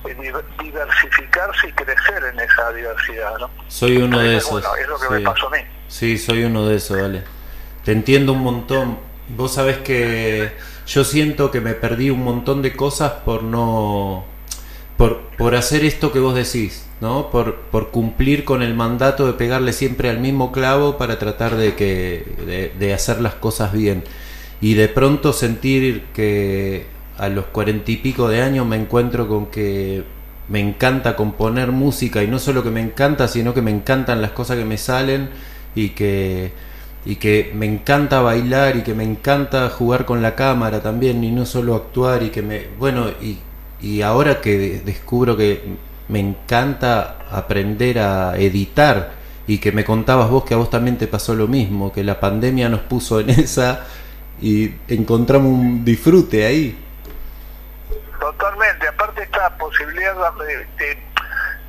eh, 0.05 0.33
diversificarse 0.61 1.69
y 1.69 1.71
crecer 1.71 2.23
en 2.25 2.39
esa 2.39 2.71
diversidad, 2.73 3.37
¿no? 3.39 3.49
Soy 3.67 3.97
uno 3.97 4.19
de 4.19 4.37
esos. 4.37 4.63
es 4.79 4.87
lo 4.87 4.99
que 4.99 5.09
me 5.09 5.21
pasó 5.21 5.47
a 5.47 5.51
mí. 5.51 5.59
Sí, 5.87 6.17
soy 6.17 6.43
uno 6.43 6.67
de 6.67 6.75
esos, 6.75 7.01
vale. 7.01 7.23
Te 7.85 7.93
entiendo 7.93 8.33
un 8.33 8.43
montón. 8.43 8.99
Vos 9.29 9.53
sabés 9.53 9.77
que 9.77 10.55
yo 10.87 11.03
siento 11.03 11.51
que 11.51 11.61
me 11.61 11.73
perdí 11.73 12.09
un 12.09 12.23
montón 12.23 12.61
de 12.61 12.75
cosas 12.75 13.11
por 13.25 13.43
no 13.43 14.25
por, 14.97 15.19
por 15.37 15.55
hacer 15.55 15.85
esto 15.85 16.11
que 16.11 16.19
vos 16.19 16.33
decís, 16.33 16.87
¿no? 17.01 17.29
Por, 17.29 17.55
por 17.55 17.91
cumplir 17.91 18.43
con 18.43 18.63
el 18.63 18.73
mandato 18.73 19.27
de 19.27 19.33
pegarle 19.33 19.73
siempre 19.73 20.09
al 20.09 20.19
mismo 20.19 20.51
clavo 20.51 20.97
para 20.97 21.19
tratar 21.19 21.55
de 21.55 21.75
que 21.75 22.73
de, 22.79 22.93
hacer 22.93 23.21
las 23.21 23.35
cosas 23.35 23.71
bien 23.71 24.03
y 24.59 24.73
de 24.73 24.87
pronto 24.87 25.33
sentir 25.33 26.05
que 26.13 26.87
a 27.17 27.29
los 27.29 27.45
cuarenta 27.45 27.91
y 27.91 27.97
pico 27.97 28.27
de 28.27 28.41
años 28.41 28.65
me 28.65 28.75
encuentro 28.75 29.27
con 29.27 29.47
que 29.47 30.03
me 30.49 30.59
encanta 30.59 31.15
componer 31.15 31.71
música 31.71 32.23
y 32.23 32.27
no 32.27 32.39
solo 32.39 32.63
que 32.63 32.71
me 32.71 32.81
encanta, 32.81 33.27
sino 33.27 33.53
que 33.53 33.61
me 33.61 33.71
encantan 33.71 34.21
las 34.21 34.31
cosas 34.31 34.57
que 34.57 34.65
me 34.65 34.77
salen 34.77 35.29
y 35.75 35.89
que 35.89 36.53
y 37.07 37.15
que 37.15 37.53
me 37.55 37.65
encanta 37.65 38.19
bailar 38.19 38.75
y 38.75 38.83
que 38.83 38.93
me 38.93 39.05
encanta 39.05 39.69
jugar 39.69 40.03
con 40.03 40.21
la 40.21 40.35
cámara 40.35 40.81
también 40.81 41.23
y 41.23 41.31
no 41.31 41.45
solo 41.45 41.73
actuar 41.73 42.21
y 42.21 42.31
que 42.31 42.41
me 42.41 42.67
bueno 42.77 43.07
y, 43.21 43.39
y 43.79 44.01
ahora 44.01 44.41
que 44.41 44.81
descubro 44.83 45.37
que 45.37 45.63
me 46.09 46.19
encanta 46.19 47.19
aprender 47.31 47.99
a 47.99 48.35
editar 48.35 49.11
y 49.47 49.59
que 49.59 49.71
me 49.71 49.85
contabas 49.85 50.29
vos 50.29 50.43
que 50.43 50.53
a 50.53 50.57
vos 50.57 50.69
también 50.69 50.97
te 50.97 51.07
pasó 51.07 51.33
lo 51.33 51.47
mismo, 51.47 51.93
que 51.93 52.03
la 52.03 52.19
pandemia 52.19 52.67
nos 52.67 52.81
puso 52.81 53.21
en 53.21 53.29
esa 53.45 53.85
y 54.41 54.73
encontramos 54.89 55.49
un 55.49 55.85
disfrute 55.85 56.45
ahí. 56.45 56.77
justamente 58.19 58.85
esta 59.23 59.57
posibilidad 59.57 60.13
de, 60.77 60.97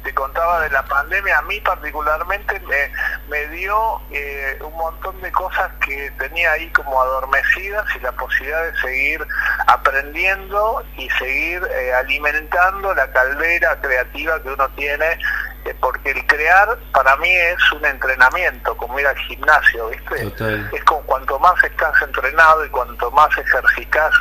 te 0.09 0.15
contaba 0.15 0.63
de 0.63 0.71
la 0.71 0.83
pandemia, 0.85 1.37
a 1.37 1.43
mí 1.43 1.61
particularmente 1.61 2.59
me, 2.61 2.91
me 3.29 3.47
dio 3.49 4.01
eh, 4.11 4.59
un 4.63 4.75
montón 4.75 5.21
de 5.21 5.31
cosas 5.33 5.71
que 5.85 6.11
tenía 6.13 6.53
ahí 6.53 6.71
como 6.71 6.99
adormecidas 7.03 7.85
y 7.95 8.01
la 8.01 8.13
posibilidad 8.13 8.65
de 8.65 8.79
seguir 8.79 9.27
aprendiendo 9.67 10.83
y 10.97 11.11
seguir 11.11 11.63
eh, 11.63 11.93
alimentando 11.93 12.95
la 12.95 13.13
caldera 13.13 13.79
creativa 13.83 14.43
que 14.43 14.49
uno 14.49 14.67
tiene, 14.77 15.19
eh, 15.67 15.75
porque 15.79 16.13
el 16.13 16.27
crear 16.27 16.79
para 16.95 17.15
mí 17.19 17.31
es 17.31 17.73
un 17.73 17.85
entrenamiento, 17.85 18.75
como 18.79 18.99
ir 18.99 19.07
al 19.07 19.19
gimnasio, 19.19 19.89
¿viste? 19.89 20.33
Es 20.75 20.85
como 20.85 21.03
cuanto 21.03 21.39
más 21.39 21.63
estás 21.63 22.01
entrenado 22.01 22.65
y 22.65 22.71
cuanto 22.71 23.11
más 23.11 23.29
ejercitas 23.37 24.15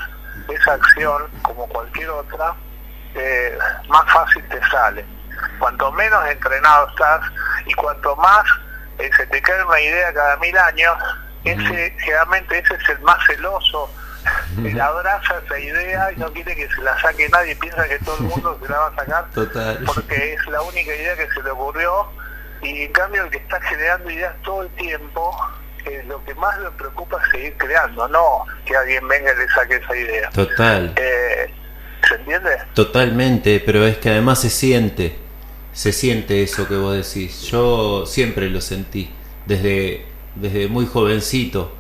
esa 0.50 0.74
acción, 0.74 1.30
como 1.44 1.66
cualquier 1.70 2.10
otra, 2.10 2.54
más 3.88 4.12
fácil 4.12 4.46
te 4.50 4.60
sale. 4.70 5.17
Cuanto 5.60 5.92
menos 5.92 6.26
entrenado 6.28 6.88
estás 6.90 7.22
y 7.66 7.74
cuanto 7.74 8.16
más 8.16 8.44
eh, 9.00 9.10
se 9.16 9.26
te 9.28 9.42
cae 9.42 9.64
una 9.64 9.80
idea 9.80 10.14
cada 10.14 10.38
mil 10.38 10.58
años, 10.58 10.96
ese 11.44 11.96
generalmente 12.00 12.60
ese 12.60 12.74
es 12.76 12.90
el 12.90 13.00
más 13.02 13.18
celoso, 13.26 13.90
él 14.64 14.80
abraza 14.82 15.36
esa 15.46 15.60
idea 15.60 16.12
y 16.12 16.18
no 16.18 16.32
quiere 16.34 16.56
que 16.56 16.68
se 16.68 16.82
la 16.82 17.00
saque 17.00 17.30
nadie, 17.30 17.56
piensa 17.56 17.88
que 17.88 18.00
todo 18.00 18.18
el 18.18 18.24
mundo 18.24 18.60
se 18.62 18.72
la 18.72 18.80
va 18.80 18.88
a 18.88 18.96
sacar 18.96 19.28
porque 19.86 20.34
es 20.34 20.48
la 20.48 20.62
única 20.62 20.96
idea 20.96 21.16
que 21.16 21.30
se 21.30 21.44
le 21.44 21.52
ocurrió 21.52 22.08
y 22.62 22.84
en 22.84 22.92
cambio 22.92 23.24
el 23.24 23.30
que 23.30 23.38
está 23.38 23.62
generando 23.62 24.10
ideas 24.10 24.34
todo 24.44 24.64
el 24.64 24.70
tiempo, 24.72 25.38
eh, 25.86 26.04
lo 26.08 26.24
que 26.26 26.34
más 26.36 26.58
le 26.60 26.72
preocupa 26.72 27.22
es 27.24 27.32
seguir 27.32 27.58
creando, 27.58 28.08
no 28.08 28.46
que 28.66 28.76
alguien 28.76 29.08
venga 29.08 29.32
y 29.32 29.38
le 29.38 29.48
saque 29.50 29.76
esa 29.76 29.96
idea. 29.96 30.30
Total. 30.32 30.94
Eh, 30.96 31.54
¿Se 32.08 32.16
entiende? 32.16 32.58
Totalmente, 32.74 33.62
pero 33.66 33.86
es 33.86 33.98
que 33.98 34.10
además 34.10 34.42
se 34.42 34.50
siente 34.50 35.27
se 35.78 35.94
siente 35.94 36.42
eso 36.42 36.68
que 36.68 36.76
vos 36.76 36.96
decís. 36.96 37.44
Yo 37.52 38.08
siempre 38.08 38.50
lo 38.50 38.62
sentí, 38.62 39.10
desde, 39.46 40.06
desde 40.34 40.68
muy 40.70 40.88
jovencito, 40.88 41.72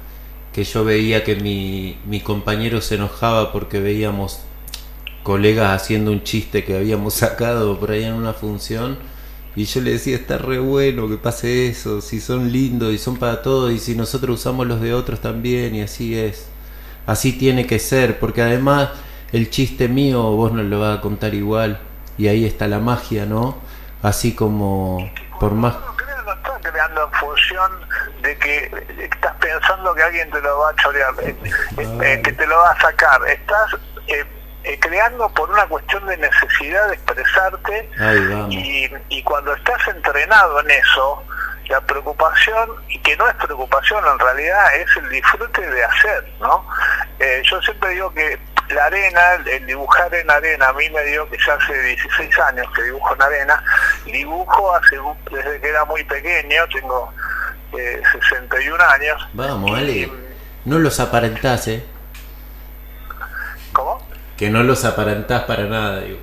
que 0.54 0.63
yo 0.63 0.86
veía 0.86 1.24
que 1.24 1.36
mi, 1.36 1.98
mi 2.06 2.20
compañero 2.20 2.80
se 2.80 2.94
enojaba 2.94 3.51
porque 3.51 3.80
veíamos 3.80 4.42
colegas 5.24 5.82
haciendo 5.82 6.12
un 6.12 6.22
chiste 6.22 6.63
que 6.63 6.77
habíamos 6.77 7.16
sacado 7.16 7.80
por 7.80 7.89
ahí 7.89 8.04
en 8.04 8.13
una 8.13 8.34
función. 8.34 9.00
Y 9.56 9.66
yo 9.66 9.82
le 9.82 9.94
decía, 9.94 10.16
está 10.16 10.38
re 10.38 10.60
bueno 10.60 11.10
que 11.10 11.18
pase 11.18 11.68
eso, 11.68 12.00
si 12.00 12.20
son 12.20 12.51
lindos 12.51 12.94
y 12.94 13.00
son 13.00 13.18
para 13.18 13.42
todos, 13.42 13.72
y 13.72 13.80
si 13.80 13.96
nosotros 13.96 14.39
usamos 14.39 14.68
los 14.68 14.80
de 14.80 14.94
otros 14.94 15.22
también, 15.22 15.74
y 15.74 15.82
así 15.82 16.16
es. 16.16 16.46
Así 17.08 17.34
tiene 17.34 17.66
que 17.66 17.80
ser, 17.80 18.20
porque 18.20 18.44
además 18.44 18.89
el 19.32 19.50
chiste 19.50 19.88
mío 19.88 20.22
vos 20.22 20.54
no 20.54 20.62
lo 20.62 20.82
vas 20.82 21.00
a 21.00 21.01
contar 21.01 21.34
igual, 21.34 21.80
y 22.20 22.27
ahí 22.27 22.46
está 22.46 22.68
la 22.68 22.80
magia, 22.80 23.25
¿no? 23.25 23.66
Así 24.04 24.36
como 24.36 25.12
por 25.39 25.51
más... 25.54 25.75
No 26.25 26.34
estás 26.34 26.60
creando 26.62 27.06
en 27.06 27.12
función 27.13 27.72
de 28.22 28.38
que 28.38 28.86
estás 29.00 29.36
pensando 29.36 29.94
que 29.96 30.04
alguien 30.04 30.30
te 30.32 30.42
lo 30.42 30.60
va 30.60 30.70
a 30.70 30.75
chorear, 30.75 31.13
eh, 31.22 31.36
eh, 31.77 31.98
eh, 32.01 32.22
que 32.22 32.34
te 32.34 32.48
lo 32.48 32.58
va 32.58 32.72
a 32.72 32.82
sacar. 32.82 33.22
Estás 33.27 33.75
creando 34.82 35.30
por 35.30 35.50
una 35.50 35.66
cuestión 35.68 36.06
de 36.08 36.18
necesidad 36.18 36.89
de 36.89 36.96
expresarte 36.96 37.89
y, 38.50 38.89
y 39.08 39.24
cuando 39.24 39.54
estás 39.54 39.88
entrenado 39.88 40.60
en 40.60 40.72
eso, 40.72 41.24
la 41.70 41.82
preocupación, 41.82 42.70
y 42.90 43.00
que 43.00 43.16
no 43.18 43.28
es 43.28 43.36
preocupación 43.36 44.04
en 44.06 44.20
realidad, 44.20 44.76
es 44.76 44.98
el 44.98 45.10
disfrute 45.10 45.62
de 45.62 45.84
hacer, 45.84 46.34
¿no? 46.40 46.66
yo 47.44 47.62
siempre 47.62 47.90
digo 47.92 48.14
que 48.14 48.40
la 48.70 48.86
arena, 48.86 49.22
el 49.46 49.66
dibujar 49.66 50.14
en 50.14 50.30
arena, 50.30 50.70
a 50.70 50.74
mí 50.74 50.90
me 50.90 51.04
dio 51.06 51.30
que 51.30 51.38
ya 51.46 51.54
hace 51.54 51.82
16 51.82 52.40
años 52.40 52.68
que 52.76 52.84
dibujo 52.84 53.13
en 53.15 53.22
arena, 53.22 53.63
dibujo 54.06 54.76
hace 54.76 54.98
desde 55.32 55.62
que 55.62 55.70
era 55.70 55.86
muy 55.86 56.04
pequeño, 56.04 56.68
tengo 56.74 57.13
61 57.72 58.76
eh, 58.76 58.88
años. 58.94 59.28
Vamos, 59.34 59.78
Ale, 59.78 60.12
no 60.65 60.80
los 60.80 61.00
aparentás, 61.00 61.68
¿eh? 61.68 61.86
¿Cómo? 63.72 64.06
Que 64.36 64.50
no 64.50 64.63
los 64.63 64.86
aparentás 64.86 65.44
para 65.44 65.63
nada, 65.63 66.02
digo. 66.02 66.20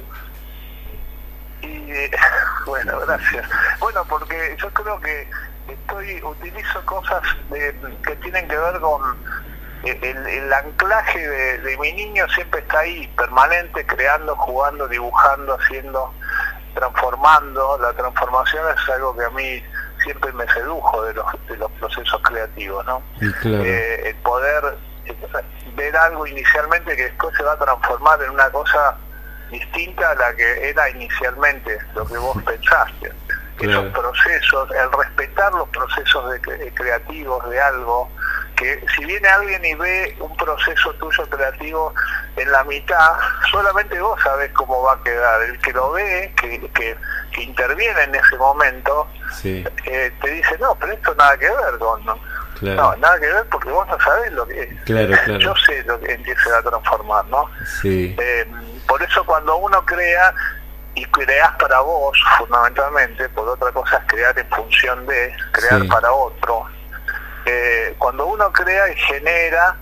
Bueno, 2.66 2.98
gracias. 3.00 3.46
Bueno, 3.78 4.04
porque 4.09 4.57
yo 4.59 4.70
creo 4.70 4.98
que 5.00 5.28
estoy 5.68 6.22
utilizo 6.22 6.85
cosas 6.87 7.22
que 7.50 8.16
tienen 8.16 8.48
que 8.48 8.57
ver 8.57 8.80
con 8.80 9.16
el, 9.85 10.52
anclaje 10.52 11.28
de, 11.28 11.76
mi 11.78 11.92
niño 11.92 12.26
siempre 12.28 12.61
está 12.61 12.80
ahí, 12.80 13.07
permanente, 13.16 13.85
creando, 13.85 14.35
jugando, 14.37 14.88
dibujando, 14.88 15.59
haciendo, 15.61 16.14
transformando. 16.74 17.78
La 17.78 17.92
transformación 17.92 18.64
es 18.74 18.88
algo 18.90 19.14
que 19.16 19.24
a 19.24 19.30
mí 19.30 19.62
siempre 20.02 20.33
me 20.33 20.46
sedujo 20.52 21.02
de 21.02 21.14
los, 21.14 21.26
de 21.48 21.57
los 21.57 21.70
procesos 21.72 22.20
creativos, 22.22 22.85
¿no? 22.87 23.02
Eh, 23.20 24.02
el 24.07 24.16
poder 24.16 24.76
eh, 25.04 25.16
ver 25.74 25.96
algo 25.96 26.26
inicialmente 26.26 26.96
que 26.96 27.04
después 27.04 27.37
se 27.37 27.42
va 27.42 27.52
a 27.52 27.59
transformar 27.59 28.22
en 28.22 28.30
una 28.30 28.50
cosa 28.50 28.96
distinta 29.50 30.11
a 30.11 30.14
la 30.14 30.35
que 30.35 30.70
era 30.70 30.88
inicialmente, 30.90 31.78
lo 31.94 32.07
que 32.07 32.16
vos 32.16 32.37
pensaste. 32.42 33.12
Esos 33.61 33.87
procesos, 33.92 34.68
el 34.72 34.92
respetar 34.92 35.52
los 35.52 35.68
procesos 35.68 36.33
de, 36.33 36.72
creativos 36.74 37.48
de 37.48 37.61
algo, 37.61 38.11
que 38.57 38.85
si 38.94 39.04
viene 39.04 39.28
alguien 39.28 39.64
y 39.64 39.74
ve 39.74 40.16
un 40.18 40.37
proceso 40.37 40.92
tuyo 40.94 41.24
creativo 41.30 41.94
en 42.37 42.50
la 42.50 42.64
mitad, 42.64 43.12
solamente 43.50 44.00
vos 44.00 44.20
sabés 44.22 44.50
cómo 44.52 44.83
va 44.83 44.94
a 44.94 45.02
quedar. 45.02 45.42
El 45.42 45.59
que 45.61 45.72
lo 45.72 45.92
ve, 45.92 46.33
que, 46.37 46.68
que, 46.74 46.96
interviene 47.42 48.02
en 48.02 48.14
ese 48.16 48.37
momento, 48.37 49.09
eh, 49.44 50.12
te 50.20 50.30
dice, 50.30 50.59
no, 50.59 50.74
pero 50.74 50.92
esto 50.92 51.14
nada 51.14 51.37
que 51.38 51.48
ver 51.48 51.78
con... 51.78 52.04
¿no? 52.04 52.18
No, 52.61 52.96
nada 52.96 53.20
que 53.20 53.26
ver 53.26 53.44
porque 53.50 53.68
vos 53.68 53.87
no 53.88 53.98
sabés 54.00 54.33
lo 54.33 54.46
que 54.46 54.62
es. 54.62 54.80
Claro. 54.85 55.38
Yo 55.38 55.54
sé 55.66 55.83
lo 55.85 55.98
que 56.00 56.12
empieza 56.12 56.59
a 56.59 56.62
transformar, 56.62 57.24
¿no? 57.26 57.50
Sí. 57.80 58.16
Eh, 58.18 58.46
por 58.87 59.03
eso 59.03 59.25
cuando 59.25 59.57
uno 59.57 59.85
crea 59.85 60.35
y 60.94 61.05
creas 61.07 61.51
para 61.59 61.81
vos, 61.81 62.16
fundamentalmente, 62.38 63.29
por 63.31 63.49
otra 63.49 63.73
cosa 63.73 63.97
es 63.99 64.05
crear 64.07 64.38
en 64.38 64.49
función 64.49 65.07
de, 65.07 65.35
crear 65.53 65.87
para 65.88 66.12
otro, 66.12 66.66
eh, 67.47 67.94
cuando 67.99 68.27
uno 68.27 68.53
crea 68.53 68.90
y 68.90 68.97
genera, 68.97 69.77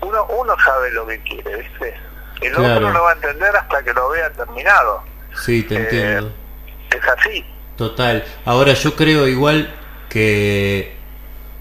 uno, 0.00 0.26
uno 0.26 0.54
sabe 0.64 0.90
lo 0.90 1.06
que 1.06 1.22
quiere, 1.22 1.56
¿viste? 1.56 1.94
El 2.40 2.54
otro 2.54 2.80
no 2.80 2.90
lo 2.90 3.02
va 3.04 3.10
a 3.10 3.14
entender 3.14 3.56
hasta 3.56 3.82
que 3.82 3.92
lo 3.94 4.10
vea 4.10 4.30
terminado. 4.32 5.02
Sí, 5.34 5.62
te 5.62 5.76
entiendo. 5.76 6.32
Es 6.90 7.08
así. 7.08 7.44
Total. 7.76 8.24
Ahora 8.44 8.72
yo 8.74 8.94
creo 8.94 9.26
igual 9.26 9.74
que 10.08 10.96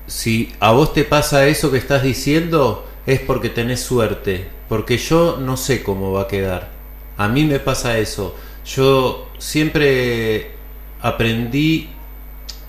si 0.07 0.55
a 0.59 0.71
vos 0.71 0.93
te 0.93 1.03
pasa 1.03 1.45
eso 1.45 1.71
que 1.71 1.77
estás 1.77 2.03
diciendo, 2.03 2.89
es 3.05 3.19
porque 3.19 3.49
tenés 3.49 3.81
suerte. 3.83 4.49
Porque 4.67 4.97
yo 4.97 5.37
no 5.39 5.57
sé 5.57 5.83
cómo 5.83 6.11
va 6.11 6.23
a 6.23 6.27
quedar. 6.27 6.74
A 7.17 7.27
mí 7.27 7.43
me 7.45 7.59
pasa 7.59 7.97
eso. 7.97 8.35
Yo 8.65 9.29
siempre 9.37 10.51
aprendí 11.01 11.89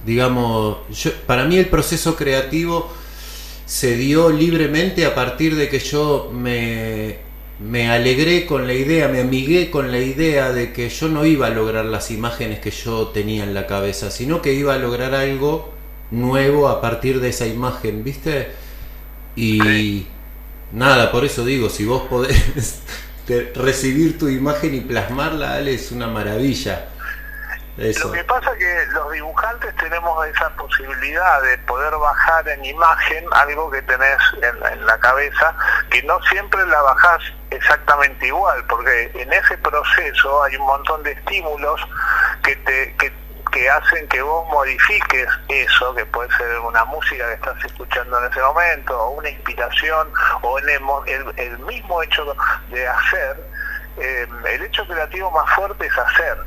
digamos, 0.07 0.79
para 1.27 1.45
mí 1.45 1.57
el 1.59 1.67
proceso 1.67 2.15
creativo 2.15 2.89
se 3.67 3.97
dio 3.97 4.31
libremente 4.31 5.05
a 5.05 5.15
partir 5.17 5.57
de 5.57 5.69
que 5.69 5.81
yo 5.81 6.31
me, 6.33 7.17
me 7.59 7.91
alegré 7.91 8.47
con 8.47 8.69
la 8.69 8.75
idea, 8.75 9.09
me 9.09 9.21
amigué 9.21 9.69
con 9.69 9.91
la 9.91 9.99
idea 9.99 10.53
de 10.53 10.73
que 10.73 10.89
yo 10.89 11.09
no 11.09 11.27
iba 11.27 11.49
a 11.49 11.51
lograr 11.51 11.85
las 11.85 12.13
imágenes 12.13 12.61
que 12.61 12.71
yo 12.71 13.09
tenía 13.09 13.43
en 13.43 13.53
la 13.53 13.67
cabeza, 13.67 14.13
sino 14.13 14.41
que 14.41 14.55
iba 14.55 14.75
a 14.75 14.79
lograr 14.79 15.13
algo 15.17 15.73
nuevo 16.13 16.69
a 16.69 16.81
partir 16.81 17.21
de 17.21 17.31
esa 17.31 17.49
imagen, 17.49 18.05
¿viste? 18.05 18.47
Y 19.35 20.07
nada, 20.73 21.11
por 21.11 21.25
eso 21.25 21.45
digo, 21.45 21.69
si 21.69 21.85
vos 21.85 22.03
podés 22.09 22.81
recibir 23.55 24.19
tu 24.19 24.29
imagen 24.29 24.75
y 24.75 24.81
plasmarla, 24.81 25.59
es 25.61 25.93
una 25.93 26.07
maravilla. 26.07 26.87
Lo 27.77 28.11
que 28.11 28.25
pasa 28.25 28.53
es 28.53 28.59
que 28.59 28.87
los 28.93 29.13
dibujantes 29.13 29.77
tenemos 29.77 30.27
esa 30.29 30.49
posibilidad 30.57 31.43
de 31.43 31.59
poder 31.59 31.95
bajar 31.95 32.49
en 32.49 32.65
imagen 32.65 33.25
algo 33.33 33.71
que 33.71 33.83
tenés 33.83 34.17
en, 34.41 34.87
la 34.87 34.99
cabeza, 34.99 35.55
que 35.91 36.03
no 36.05 36.19
siempre 36.31 36.65
la 36.67 36.81
bajás 36.81 37.21
exactamente 37.51 38.29
igual, 38.29 38.65
porque 38.67 39.11
en 39.15 39.31
ese 39.31 39.59
proceso 39.59 40.43
hay 40.43 40.57
un 40.57 40.67
montón 40.67 41.03
de 41.03 41.13
estímulos 41.13 41.79
que 42.43 42.57
te 42.57 42.97
que, 42.97 43.13
hacen 43.71 44.07
que 44.09 44.23
vos 44.23 44.47
modifiques 44.49 45.29
eso, 45.49 45.95
que 45.95 46.05
puede 46.07 46.29
ser 46.37 46.59
una 46.61 46.85
música 46.85 47.27
que 47.29 47.35
estás 47.35 47.65
escuchando 47.65 48.19
en 48.19 48.31
ese 48.31 48.41
momento, 48.41 48.99
o 48.99 49.11
una 49.11 49.31
inspiración, 49.31 50.09
o 50.43 50.59
el, 50.59 50.69
el, 51.37 51.59
mismo 51.61 52.03
hecho 52.03 52.37
de 52.71 52.87
hacer, 52.87 53.37
eh, 53.99 54.27
el 54.47 54.63
hecho 54.63 54.87
creativo 54.87 55.31
más 55.31 55.49
fuerte 55.55 55.87
es 55.87 55.99
hacer. 55.99 56.39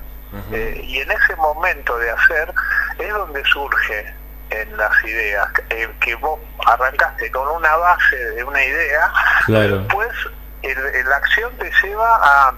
Eh, 0.52 0.82
y 0.84 1.00
en 1.00 1.12
ese 1.12 1.36
momento 1.38 1.98
de 1.98 2.12
hacer 2.12 2.54
es 3.00 3.12
donde 3.12 3.44
surge 3.46 4.14
en 4.52 4.78
las 4.78 5.04
ideas, 5.04 5.48
eh, 5.72 5.90
que 6.02 6.14
vos 6.16 6.40
arrancaste 6.68 7.32
con 7.32 7.48
una 7.48 7.76
base 7.78 8.16
de 8.16 8.44
una 8.44 8.64
idea, 8.64 9.12
después 9.48 10.10
la 10.64 11.16
acción 11.16 11.52
te 11.58 11.72
lleva 11.82 12.20
a, 12.22 12.54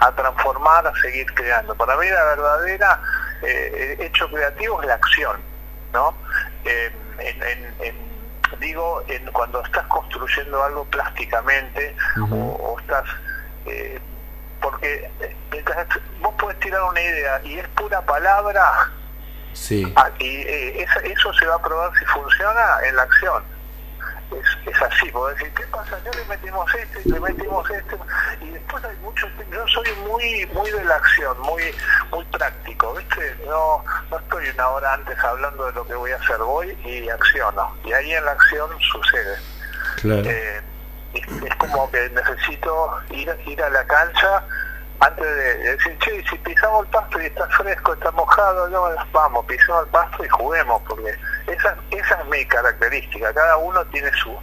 a 0.00 0.12
transformar, 0.12 0.86
a 0.86 0.92
seguir 1.00 1.26
creando. 1.34 1.74
Para 1.74 1.96
mí 1.96 2.08
la 2.08 2.24
verdadera 2.24 3.00
eh, 3.42 3.96
hecho 4.00 4.28
creativo 4.30 4.80
es 4.82 4.88
la 4.88 4.94
acción, 4.94 5.40
¿no? 5.92 6.14
digo, 8.60 9.02
en, 9.08 9.24
cuando 9.32 9.62
estás 9.62 9.86
construyendo 9.86 10.62
algo 10.62 10.84
plásticamente 10.86 11.94
o, 12.30 12.76
estás... 12.80 13.04
Eh, 13.66 14.00
porque 14.60 15.08
mientras 15.52 15.86
vos 16.20 16.34
puedes 16.36 16.58
tirar 16.58 16.82
una 16.82 17.00
idea 17.00 17.40
y 17.44 17.58
es 17.58 17.68
pura 17.68 18.04
palabra, 18.04 18.90
sí. 19.52 19.92
Ah, 19.94 20.10
y 20.18 20.26
eh, 20.26 20.86
eso 21.04 21.32
se 21.34 21.46
va 21.46 21.54
a 21.54 21.62
probar 21.62 21.92
si 21.96 22.04
funciona 22.06 22.78
en 22.84 22.96
la 22.96 23.02
acción 23.02 23.44
es, 24.36 24.57
es 24.78 24.92
así, 24.92 25.10
porque 25.10 25.34
decir, 25.34 25.54
¿qué 25.54 25.64
pasa? 25.64 25.98
Ya 26.04 26.10
le 26.10 26.24
metimos 26.24 26.74
este, 26.74 27.08
le 27.08 27.20
metimos 27.20 27.70
este, 27.70 27.96
y 28.40 28.50
después 28.50 28.84
hay 28.84 28.96
mucho, 28.98 29.26
yo 29.50 29.66
soy 29.68 29.88
muy 30.08 30.46
muy 30.52 30.70
de 30.70 30.84
la 30.84 30.96
acción, 30.96 31.38
muy 31.40 31.62
muy 32.10 32.24
práctico, 32.26 32.94
¿viste? 32.94 33.36
No, 33.46 33.84
no 34.10 34.18
estoy 34.18 34.48
una 34.50 34.68
hora 34.68 34.94
antes 34.94 35.18
hablando 35.18 35.66
de 35.66 35.72
lo 35.72 35.86
que 35.86 35.94
voy 35.94 36.12
a 36.12 36.16
hacer, 36.16 36.38
voy 36.38 36.78
y 36.84 37.08
acciono, 37.08 37.76
y 37.84 37.92
ahí 37.92 38.12
en 38.12 38.24
la 38.24 38.32
acción 38.32 38.70
sucede. 38.92 39.36
Eh, 40.04 40.60
es, 41.14 41.56
como 41.56 41.90
que 41.90 42.10
necesito 42.10 42.98
ir, 43.10 43.36
ir 43.46 43.62
a 43.62 43.70
la 43.70 43.84
cancha 43.86 44.44
antes 45.00 45.24
de, 45.24 45.58
decir, 45.58 45.96
che, 45.98 46.24
si 46.28 46.36
pisamos 46.38 46.84
el 46.84 46.90
pasto 46.90 47.20
y 47.20 47.26
está 47.26 47.46
fresco, 47.48 47.94
está 47.94 48.10
mojado, 48.12 48.68
no, 48.68 48.88
vamos, 49.12 49.46
pisamos 49.46 49.84
el 49.84 49.90
pasto 49.90 50.24
y 50.24 50.28
juguemos, 50.28 50.82
porque 50.88 51.16
esa, 51.46 51.76
esa 51.90 52.20
es 52.20 52.26
mi 52.26 52.44
característica. 52.46 53.32
Cada 53.32 53.56
uno 53.58 53.84
tiene 53.86 54.10
su, 54.20 54.36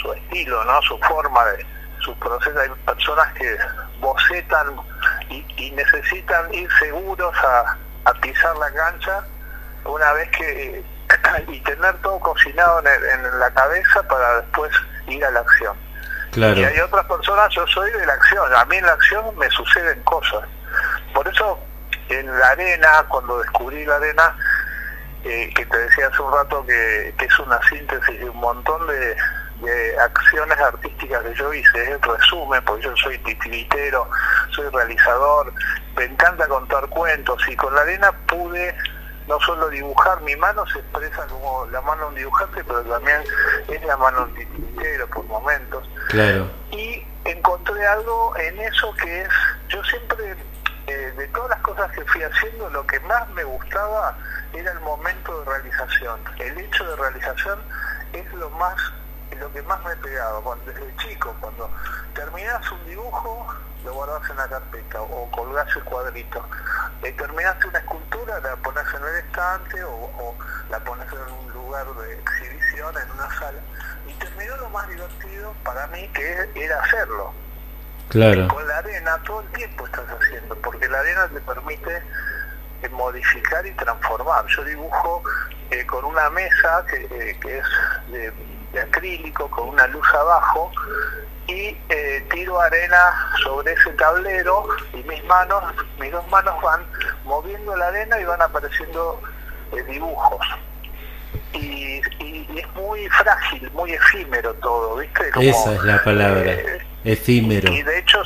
su 0.00 0.12
estilo, 0.12 0.64
¿no? 0.64 0.80
Su 0.82 0.98
forma 0.98 1.44
de, 1.46 1.66
su 2.00 2.18
proceso. 2.18 2.58
Hay 2.58 2.68
personas 2.84 3.32
que 3.34 3.56
bocetan 4.00 4.76
y, 5.28 5.70
necesitan 5.72 6.52
ir 6.52 6.68
seguros 6.78 7.34
a, 7.44 7.76
a, 8.04 8.14
pisar 8.14 8.56
la 8.56 8.72
cancha 8.72 9.24
una 9.84 10.12
vez 10.12 10.28
que 10.30 10.84
y 11.48 11.60
tener 11.60 11.96
todo 11.98 12.18
cocinado 12.20 12.80
en, 12.80 13.24
en 13.24 13.38
la 13.38 13.50
cabeza 13.52 14.02
para 14.08 14.40
después 14.40 14.72
ir 15.06 15.24
a 15.24 15.30
la 15.30 15.40
acción. 15.40 15.76
Y 16.36 16.42
hay 16.42 16.80
otras 16.80 17.06
personas, 17.06 17.52
yo 17.54 17.66
soy 17.66 17.90
de 17.90 18.06
la 18.06 18.12
acción, 18.12 18.54
a 18.54 18.64
mí 18.66 18.76
en 18.76 18.86
la 18.86 18.92
acción 18.92 19.36
me 19.38 19.48
suceden 19.50 20.00
cosas. 20.02 20.44
Por 21.14 21.26
eso 21.26 21.58
en 22.08 22.38
la 22.38 22.48
arena, 22.48 23.04
cuando 23.08 23.38
descubrí 23.38 23.84
la 23.84 23.96
arena, 23.96 24.36
eh, 25.24 25.52
que 25.54 25.66
te 25.66 25.78
decía 25.78 26.06
hace 26.06 26.22
un 26.22 26.32
rato 26.32 26.64
que, 26.64 27.14
es 27.18 27.38
una 27.40 27.60
síntesis 27.68 28.20
de 28.20 28.30
un 28.30 28.36
montón 28.36 28.86
de, 28.86 29.16
acciones 30.00 30.58
artísticas 30.58 31.22
que 31.22 31.34
yo 31.34 31.52
hice, 31.52 31.90
en 31.90 32.02
resumen, 32.02 32.62
porque 32.64 32.84
yo 32.84 32.96
soy 32.96 33.18
titiritero, 33.18 34.08
soy 34.50 34.68
realizador, 34.70 35.52
me 35.96 36.04
encanta 36.04 36.46
contar 36.46 36.86
cuentos 36.88 37.42
y 37.48 37.56
con 37.56 37.74
la 37.74 37.82
arena 37.82 38.12
pude 38.26 38.74
no 39.28 39.38
solo 39.40 39.68
dibujar, 39.68 40.20
mi 40.22 40.34
mano 40.36 40.66
se 40.66 40.78
expresa 40.78 41.26
como 41.26 41.66
la 41.66 41.80
mano 41.82 42.02
de 42.02 42.08
un 42.08 42.14
dibujante, 42.14 42.64
pero 42.64 42.82
también 42.82 43.22
es 43.68 43.84
la 43.84 43.96
mano 43.96 44.24
de 44.24 44.24
un 44.24 44.34
titiritero 44.34 45.06
por 45.08 45.24
momentos. 45.26 45.88
Claro. 46.08 46.50
Y 46.70 47.06
encontré 47.24 47.86
algo 47.86 48.34
en 48.38 48.58
eso 48.58 48.92
que 48.94 49.22
es, 49.22 49.28
yo 49.68 49.84
siempre, 49.84 50.34
eh, 50.86 51.12
de 51.16 51.28
todas 51.28 51.50
las 51.50 51.60
cosas 51.60 51.92
que 51.92 52.02
fui 52.06 52.22
haciendo, 52.22 52.70
lo 52.70 52.86
que 52.86 52.98
más 53.00 53.28
me 53.30 53.44
gustaba 53.44 54.16
era 54.54 54.72
el 54.72 54.80
momento 54.80 55.40
de 55.40 55.50
realización. 55.50 56.20
El 56.38 56.58
hecho 56.58 56.84
de 56.84 56.96
realización 56.96 57.60
es 58.14 58.32
lo 58.32 58.48
más 58.50 58.76
lo 59.38 59.52
que 59.52 59.62
más 59.62 59.82
me 59.84 59.92
he 59.92 59.96
pegado 59.96 60.42
cuando, 60.42 60.64
desde 60.66 60.96
chico, 60.96 61.34
cuando 61.40 61.70
terminas 62.14 62.70
un 62.72 62.84
dibujo, 62.86 63.46
lo 63.84 63.94
guardas 63.94 64.28
en 64.30 64.36
la 64.36 64.48
carpeta 64.48 65.00
o 65.02 65.30
colgás 65.30 65.68
el 65.76 65.84
cuadrito. 65.84 66.44
Eh, 67.02 67.12
terminaste 67.12 67.68
una 67.68 67.78
escultura, 67.78 68.40
la 68.40 68.56
pones 68.56 68.84
en 68.94 69.04
el 69.04 69.16
estante 69.16 69.84
o, 69.84 70.34
la 70.70 70.78
pones 70.80 71.06
en 71.12 71.32
un 71.32 71.52
lugar 71.52 71.86
de 71.86 72.12
exhibición, 72.14 72.94
en 72.98 73.10
una 73.12 73.38
sala. 73.38 73.60
Y 74.06 74.12
terminó 74.14 74.56
lo 74.56 74.70
más 74.70 74.88
divertido 74.88 75.54
para 75.64 75.86
mí 75.88 76.08
que 76.08 76.50
era 76.54 76.82
hacerlo. 76.82 77.32
Claro. 78.08 78.48
con 78.48 78.66
la 78.66 78.78
arena 78.78 79.22
todo 79.22 79.42
el 79.42 79.48
tiempo 79.48 79.84
estás 79.84 80.06
haciendo, 80.08 80.56
porque 80.62 80.88
la 80.88 80.98
arena 81.00 81.28
te 81.28 81.40
permite 81.42 82.02
eh, 82.82 82.88
modificar 82.88 83.66
y 83.66 83.72
transformar. 83.72 84.46
Yo 84.46 84.64
dibujo 84.64 85.22
eh, 85.70 85.84
con 85.84 86.06
una 86.06 86.30
mesa 86.30 86.86
que, 86.88 87.36
que 87.38 87.58
es 87.58 87.66
de 88.10 88.32
de 88.72 88.80
acrílico 88.80 89.48
con 89.50 89.70
una 89.70 89.86
luz 89.88 90.06
abajo 90.14 90.70
y 91.46 91.76
eh, 91.88 92.26
tiro 92.30 92.60
arena 92.60 93.30
sobre 93.42 93.72
ese 93.72 93.90
tablero 93.92 94.68
y 94.92 95.02
mis 95.04 95.24
manos, 95.24 95.62
mis 95.98 96.12
dos 96.12 96.26
manos 96.28 96.54
van 96.62 96.86
moviendo 97.24 97.74
la 97.76 97.88
arena 97.88 98.20
y 98.20 98.24
van 98.24 98.42
apareciendo 98.42 99.20
eh, 99.72 99.82
dibujos. 99.84 100.46
Y, 101.54 102.00
es 102.58 102.74
muy 102.74 103.08
frágil, 103.10 103.70
muy 103.72 103.92
efímero 103.92 104.52
todo, 104.54 104.96
¿viste? 104.96 105.30
esa 105.40 105.74
es 105.74 105.84
la 105.84 106.02
palabra, 106.02 106.52
eh, 106.52 106.86
efímero. 107.04 107.72
Y 107.72 107.82
de 107.82 107.98
hecho 107.98 108.20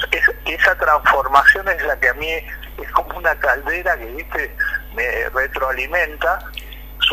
esa 0.47 0.75
transformación 0.77 1.69
es 1.69 1.85
la 1.85 1.99
que 2.01 2.09
a 2.09 2.15
mí 2.15 2.29
es 2.31 2.91
como 2.93 3.19
una 3.19 3.35
caldera 3.39 3.97
que, 3.99 4.07
¿viste? 4.07 4.57
Me 4.95 5.29
retroalimenta 5.31 6.39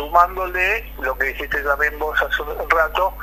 sumándole 0.00 0.90
lo 1.02 1.16
que 1.18 1.26
dijiste 1.26 1.62
también 1.62 1.98
vos 1.98 2.16
hace 2.22 2.42
un 2.42 2.70
rato, 2.70 3.14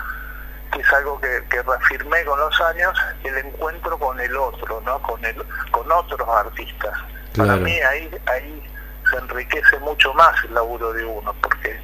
que 0.71 0.79
es 0.79 0.93
algo 0.93 1.19
que, 1.19 1.41
reafirmé 1.49 2.23
con 2.23 2.39
los 2.39 2.61
años, 2.61 2.93
el 3.23 3.37
encuentro 3.37 3.97
con 3.97 4.19
el 4.19 4.35
otro, 4.37 4.81
¿no? 4.85 5.01
con, 5.01 5.23
el, 5.25 5.43
con 5.71 5.91
otros 5.91 6.27
artistas. 6.29 6.93
Para 7.35 7.55
mí 7.55 7.71
ahí, 7.79 8.11
ahí 8.27 8.63
se 9.09 9.17
enriquece 9.17 9.79
mucho 9.79 10.13
más 10.13 10.35
el 10.43 10.53
laburo 10.53 10.93
de 10.93 11.03
uno, 11.03 11.33
porque 11.41 11.79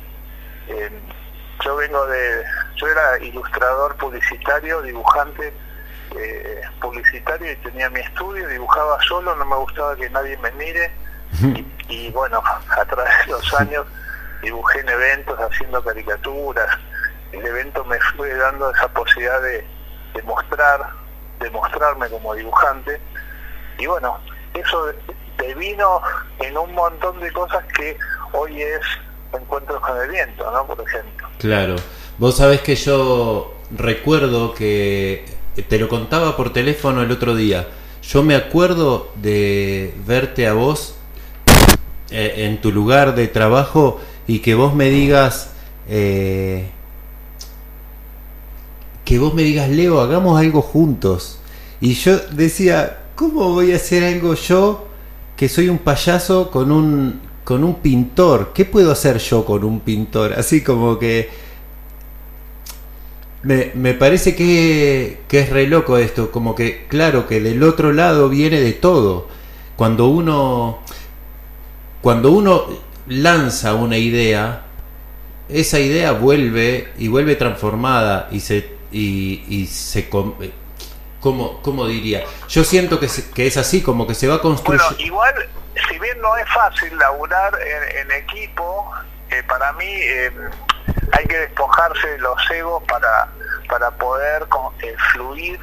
eh, 0.68 0.92
yo 1.64 1.76
vengo 1.76 2.06
de, 2.06 2.44
yo 2.76 2.88
era 2.88 3.18
ilustrador 3.20 3.96
publicitario, 3.98 4.82
dibujante 4.84 5.54
eh, 6.16 6.62
publicitario 6.80 7.52
y 7.52 7.56
tenía 7.58 7.90
mi 7.90 8.00
estudio, 8.00 8.48
dibujaba 8.48 9.02
solo, 9.02 9.36
no 9.36 9.46
me 9.46 9.56
gustaba 9.56 9.96
que 9.96 10.10
nadie 10.12 10.38
me 10.38 10.52
mire 10.52 10.92
y 11.90 12.12
bueno, 12.12 12.44
a 12.46 12.86
través 12.86 13.26
de 13.26 13.32
los 13.32 13.54
años 13.56 13.88
dibujé 14.44 14.82
en 14.82 14.90
eventos 14.90 15.40
haciendo 15.40 15.84
caricaturas. 15.84 16.68
El 17.32 17.46
evento 17.46 17.84
me 17.86 17.98
fue 18.16 18.36
dando 18.36 18.70
esa 18.70 18.88
posibilidad 18.90 19.42
de, 19.42 19.66
mostrar, 20.24 20.92
de 21.40 21.50
mostrarme 21.50 22.10
como 22.10 22.36
dibujante. 22.36 23.02
Y 23.80 23.88
bueno, 23.88 24.20
eso 24.54 24.92
te 25.38 25.56
vino 25.56 26.02
en 26.40 26.56
un 26.58 26.74
montón 26.76 27.20
de 27.20 27.32
cosas 27.32 27.64
que 27.76 27.98
hoy 28.34 28.62
es 28.62 28.82
Encuentros 29.34 29.80
con 29.80 30.00
el 30.00 30.10
Viento, 30.10 30.52
¿no? 30.52 30.68
Por 30.68 30.88
ejemplo. 30.88 31.28
Claro. 31.40 31.76
Vos 32.20 32.38
sabés 32.38 32.62
que 32.62 32.76
yo 32.76 33.56
recuerdo 33.72 34.54
que 34.54 35.26
te 35.68 35.80
lo 35.80 35.90
contaba 35.90 36.38
por 36.38 36.54
teléfono 36.54 37.02
el 37.02 37.10
otro 37.10 37.34
día. 37.36 37.68
Yo 38.04 38.22
me 38.22 38.36
acuerdo 38.36 39.12
de 39.16 39.96
verte 40.06 40.48
a 40.48 40.54
vos 40.54 41.00
eh, 42.12 42.46
en 42.46 42.62
tu 42.62 42.72
lugar 42.72 43.16
de 43.16 43.28
trabajo 43.28 44.00
y 44.28 44.40
que 44.40 44.56
vos 44.56 44.74
me 44.74 44.90
digas, 44.90 45.52
eh, 45.88 46.70
que 49.06 49.20
vos 49.20 49.34
me 49.34 49.44
digas, 49.44 49.70
Leo, 49.70 50.00
hagamos 50.00 50.40
algo 50.40 50.62
juntos. 50.62 51.40
Y 51.82 51.94
yo 51.96 52.18
decía, 52.32 53.04
¿cómo 53.16 53.50
voy 53.52 53.74
a 53.74 53.76
hacer 53.76 54.04
algo 54.04 54.34
yo 54.36 54.88
que 55.36 55.50
soy 55.50 55.68
un 55.68 55.80
payaso 55.80 56.50
con 56.52 56.72
un, 56.72 57.20
con 57.44 57.64
un 57.64 57.76
pintor? 57.76 58.52
¿Qué 58.54 58.66
puedo 58.66 58.92
hacer 58.92 59.18
yo 59.18 59.44
con 59.46 59.64
un 59.64 59.82
pintor? 59.82 60.34
Así 60.34 60.62
como 60.62 60.98
que... 60.98 61.30
Me, 63.42 63.72
me 63.76 63.94
parece 63.94 64.36
que, 64.36 65.24
que 65.28 65.40
es 65.42 65.50
re 65.50 65.68
loco 65.68 65.98
esto, 65.98 66.32
como 66.32 66.56
que 66.56 66.88
claro 66.88 67.28
que 67.28 67.42
del 67.42 67.62
otro 67.64 67.92
lado 67.92 68.30
viene 68.30 68.62
de 68.62 68.72
todo. 68.72 69.28
Cuando 69.76 70.08
uno, 70.08 70.80
cuando 72.02 72.32
uno 72.32 72.68
lanza 73.08 73.74
una 73.74 73.98
idea, 73.98 74.64
esa 75.50 75.80
idea 75.80 76.12
vuelve 76.14 76.94
y 76.98 77.08
vuelve 77.08 77.36
transformada 77.36 78.28
y 78.32 78.40
se 78.40 78.74
y, 78.92 79.44
y 79.48 79.68
se 79.68 80.10
como 80.10 81.62
como 81.62 81.88
diría 81.88 82.24
yo 82.48 82.64
siento 82.64 83.00
que, 83.00 83.08
que 83.34 83.48
es 83.48 83.58
así 83.58 83.82
como 83.82 84.06
que 84.08 84.14
se 84.14 84.28
va 84.28 84.42
construyendo. 84.42 84.88
Bueno, 84.90 85.06
igual 85.06 85.50
si 85.90 86.00
bien 86.00 86.22
no 86.22 86.36
es 86.38 86.48
fácil 86.50 86.98
laburar 86.98 87.54
en, 87.96 88.12
equipo 88.12 88.92
eh, 89.30 89.42
para 89.48 89.74
mí 89.74 89.86
eh, 89.88 90.32
hay 91.12 91.26
que 91.26 91.38
despojarse 91.38 92.08
de 92.08 92.18
los 92.20 92.52
egos 92.52 92.84
para 92.84 93.30
para 93.68 93.90
poder 93.92 94.46
eh, 94.82 94.96
fluir 95.14 95.60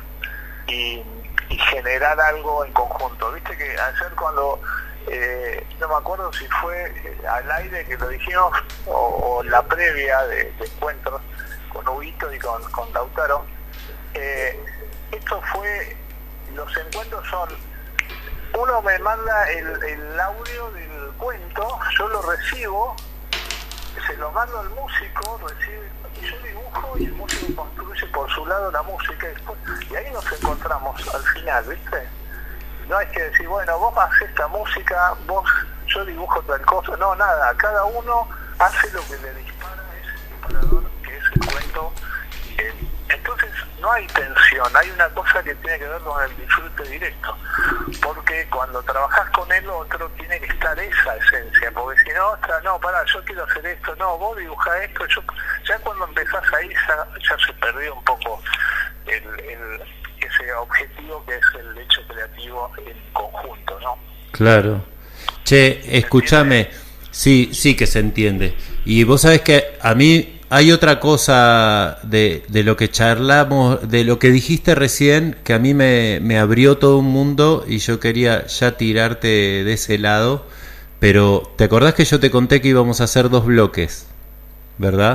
y, 0.66 1.02
y 1.48 1.58
generar 1.70 2.20
algo 2.20 2.64
en 2.64 2.72
conjunto. 2.72 3.32
Viste 3.32 3.56
que 3.56 3.70
ayer 3.70 4.12
cuando 4.16 4.60
eh, 5.08 5.66
no 5.78 5.88
me 5.88 5.94
acuerdo 5.94 6.32
si 6.32 6.46
fue 6.46 6.86
eh, 6.86 7.26
al 7.26 7.50
aire 7.50 7.84
que 7.86 7.96
lo 7.96 8.08
dijimos 8.08 8.52
o, 8.86 9.42
la 9.44 9.62
previa 9.62 10.22
de, 10.26 10.52
encuentros 10.60 11.20
con 11.72 11.88
Huguito 11.88 12.32
y 12.32 12.38
con, 12.38 12.62
con 12.70 12.92
Lautaro. 12.92 13.44
Eh, 14.14 14.58
esto 15.12 15.40
fue, 15.52 15.96
los 16.54 16.76
encuentros 16.76 17.26
son 17.28 17.48
uno 18.58 18.82
me 18.82 18.98
manda 18.98 19.50
el, 19.50 19.82
el 19.84 20.20
audio 20.20 20.70
del 20.72 21.12
cuento, 21.18 21.78
yo 21.96 22.08
lo 22.08 22.20
recibo, 22.22 22.96
se 24.06 24.16
lo 24.16 24.30
mando 24.32 24.58
al 24.58 24.70
músico, 24.70 25.40
recibe, 25.46 25.88
yo 26.20 26.38
dibujo 26.42 26.98
y 26.98 27.04
el 27.04 27.12
músico 27.12 27.62
construye 27.62 28.06
por 28.08 28.28
su 28.30 28.44
lado 28.46 28.70
la 28.72 28.82
música 28.82 29.28
y, 29.28 29.34
después, 29.34 29.58
y 29.88 29.94
ahí 29.94 30.10
nos 30.12 30.32
encontramos 30.32 31.14
al 31.14 31.22
final, 31.22 31.64
¿viste? 31.64 32.08
No 32.90 32.98
hay 32.98 33.06
que 33.06 33.22
decir, 33.22 33.46
bueno, 33.46 33.78
vos 33.78 33.96
haces 33.96 34.30
esta 34.30 34.48
música, 34.48 35.14
vos, 35.24 35.48
yo 35.86 36.04
dibujo 36.04 36.42
tal 36.42 36.60
cosa, 36.62 36.96
no, 36.96 37.14
nada, 37.14 37.54
cada 37.56 37.84
uno 37.84 38.28
hace 38.58 38.90
lo 38.90 39.00
que 39.06 39.16
le 39.18 39.32
dispara 39.34 39.80
ese 40.02 40.26
disparador 40.26 40.82
que 41.04 41.16
es 41.16 41.24
el 41.36 41.52
cuento. 41.52 41.92
Eh, 42.58 42.74
entonces 43.10 43.50
no 43.80 43.92
hay 43.92 44.04
tensión, 44.08 44.76
hay 44.76 44.90
una 44.90 45.08
cosa 45.10 45.40
que 45.40 45.54
tiene 45.54 45.78
que 45.78 45.86
ver 45.86 46.00
con 46.00 46.20
el 46.20 46.36
disfrute 46.36 46.82
directo, 46.82 47.36
porque 48.02 48.48
cuando 48.50 48.82
trabajas 48.82 49.30
con 49.30 49.52
el 49.52 49.70
otro 49.70 50.08
tiene 50.18 50.40
que 50.40 50.46
estar 50.46 50.76
esa 50.76 51.14
esencia, 51.14 51.70
porque 51.70 52.00
si 52.02 52.10
no, 52.10 52.34
está, 52.34 52.60
no, 52.62 52.80
para, 52.80 53.04
yo 53.04 53.24
quiero 53.24 53.44
hacer 53.44 53.66
esto, 53.66 53.94
no, 54.00 54.18
vos 54.18 54.36
dibuja 54.36 54.82
esto, 54.82 55.06
yo, 55.06 55.22
ya 55.64 55.78
cuando 55.78 56.06
empezás 56.06 56.42
ahí 56.54 56.68
ya, 56.88 57.36
se 57.46 57.52
perdió 57.52 57.94
un 57.94 58.04
poco 58.04 58.42
el, 59.06 59.80
ese 60.30 60.52
objetivo 60.52 61.24
que 61.26 61.34
es 61.34 61.42
el 61.58 61.78
hecho 61.78 62.00
creativo 62.08 62.70
en 62.86 62.96
conjunto, 63.12 63.80
¿no? 63.80 63.98
Claro. 64.32 64.84
Che, 65.44 65.80
escúchame, 65.96 66.70
sí, 67.10 67.50
sí 67.52 67.74
que 67.74 67.86
se 67.86 67.98
entiende. 67.98 68.54
Y 68.84 69.04
vos 69.04 69.22
sabés 69.22 69.42
que 69.42 69.76
a 69.80 69.94
mí 69.94 70.40
hay 70.48 70.72
otra 70.72 71.00
cosa 71.00 71.98
de, 72.02 72.42
de, 72.48 72.64
lo 72.64 72.76
que 72.76 72.90
charlamos, 72.90 73.88
de 73.88 74.04
lo 74.04 74.18
que 74.18 74.30
dijiste 74.30 74.74
recién, 74.74 75.36
que 75.44 75.54
a 75.54 75.58
mí 75.58 75.74
me, 75.74 76.18
me, 76.20 76.38
abrió 76.38 76.78
todo 76.78 76.98
un 76.98 77.06
mundo 77.06 77.64
y 77.66 77.78
yo 77.78 78.00
quería 78.00 78.46
ya 78.46 78.76
tirarte 78.76 79.28
de 79.28 79.72
ese 79.72 79.98
lado. 79.98 80.46
Pero, 80.98 81.52
¿te 81.56 81.64
acordás 81.64 81.94
que 81.94 82.04
yo 82.04 82.20
te 82.20 82.30
conté 82.30 82.60
que 82.60 82.68
íbamos 82.68 83.00
a 83.00 83.04
hacer 83.04 83.30
dos 83.30 83.46
bloques? 83.46 84.06
¿Verdad? 84.76 85.14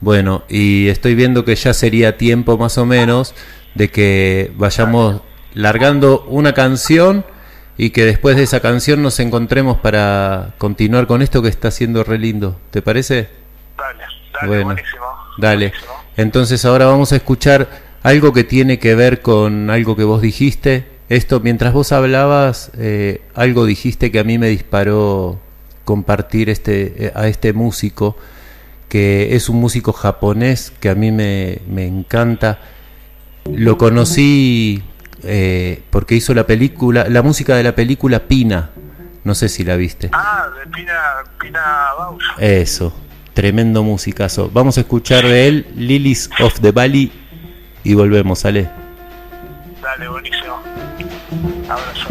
Bueno, 0.00 0.44
y 0.48 0.88
estoy 0.88 1.14
viendo 1.14 1.44
que 1.44 1.54
ya 1.56 1.74
sería 1.74 2.16
tiempo 2.16 2.56
más 2.56 2.78
o 2.78 2.86
menos 2.86 3.34
de 3.74 3.90
que 3.90 4.52
vayamos 4.56 5.22
largando 5.54 6.24
una 6.28 6.52
canción 6.54 7.24
y 7.76 7.90
que 7.90 8.04
después 8.04 8.36
de 8.36 8.42
esa 8.42 8.60
canción 8.60 9.02
nos 9.02 9.20
encontremos 9.20 9.78
para 9.78 10.54
continuar 10.58 11.06
con 11.06 11.22
esto 11.22 11.42
que 11.42 11.48
está 11.48 11.70
siendo 11.70 12.04
re 12.04 12.18
lindo. 12.18 12.58
¿Te 12.70 12.82
parece? 12.82 13.28
Dale. 13.76 14.04
Dale, 14.32 14.46
bueno, 14.46 14.64
buenísimo, 14.66 15.04
dale. 15.38 15.68
buenísimo. 15.68 15.92
Entonces 16.16 16.64
ahora 16.64 16.86
vamos 16.86 17.12
a 17.12 17.16
escuchar 17.16 17.68
algo 18.02 18.32
que 18.32 18.44
tiene 18.44 18.78
que 18.78 18.94
ver 18.94 19.22
con 19.22 19.70
algo 19.70 19.96
que 19.96 20.04
vos 20.04 20.20
dijiste. 20.22 20.86
Esto, 21.08 21.40
mientras 21.40 21.72
vos 21.72 21.92
hablabas, 21.92 22.70
eh, 22.78 23.22
algo 23.34 23.64
dijiste 23.64 24.12
que 24.12 24.20
a 24.20 24.24
mí 24.24 24.38
me 24.38 24.48
disparó 24.48 25.40
compartir 25.84 26.50
este, 26.50 27.06
eh, 27.06 27.12
a 27.14 27.26
este 27.26 27.52
músico, 27.52 28.16
que 28.88 29.34
es 29.34 29.48
un 29.48 29.56
músico 29.56 29.92
japonés 29.92 30.72
que 30.80 30.88
a 30.88 30.94
mí 30.94 31.10
me, 31.10 31.58
me 31.66 31.86
encanta. 31.86 32.60
Lo 33.44 33.78
conocí 33.78 34.82
eh, 35.22 35.82
porque 35.90 36.14
hizo 36.14 36.34
la 36.34 36.46
película, 36.46 37.06
la 37.08 37.22
música 37.22 37.56
de 37.56 37.62
la 37.62 37.74
película 37.74 38.20
Pina. 38.20 38.70
No 39.22 39.34
sé 39.34 39.48
si 39.48 39.64
la 39.64 39.76
viste. 39.76 40.10
Ah, 40.12 40.48
de 40.58 40.70
Pina, 40.70 40.94
Pina 41.40 41.60
Bausch. 41.98 42.24
Eso. 42.38 42.94
Tremendo 43.34 43.82
musicazo. 43.82 44.50
Vamos 44.52 44.78
a 44.78 44.80
escuchar 44.80 45.24
de 45.24 45.46
él 45.46 45.66
Lilies 45.76 46.30
of 46.40 46.60
the 46.60 46.72
Valley 46.72 47.12
y 47.84 47.94
volvemos, 47.94 48.40
¿sale? 48.40 48.68
Dale, 49.82 50.08
buenísimo. 50.08 50.62
Abrazo. 51.68 52.08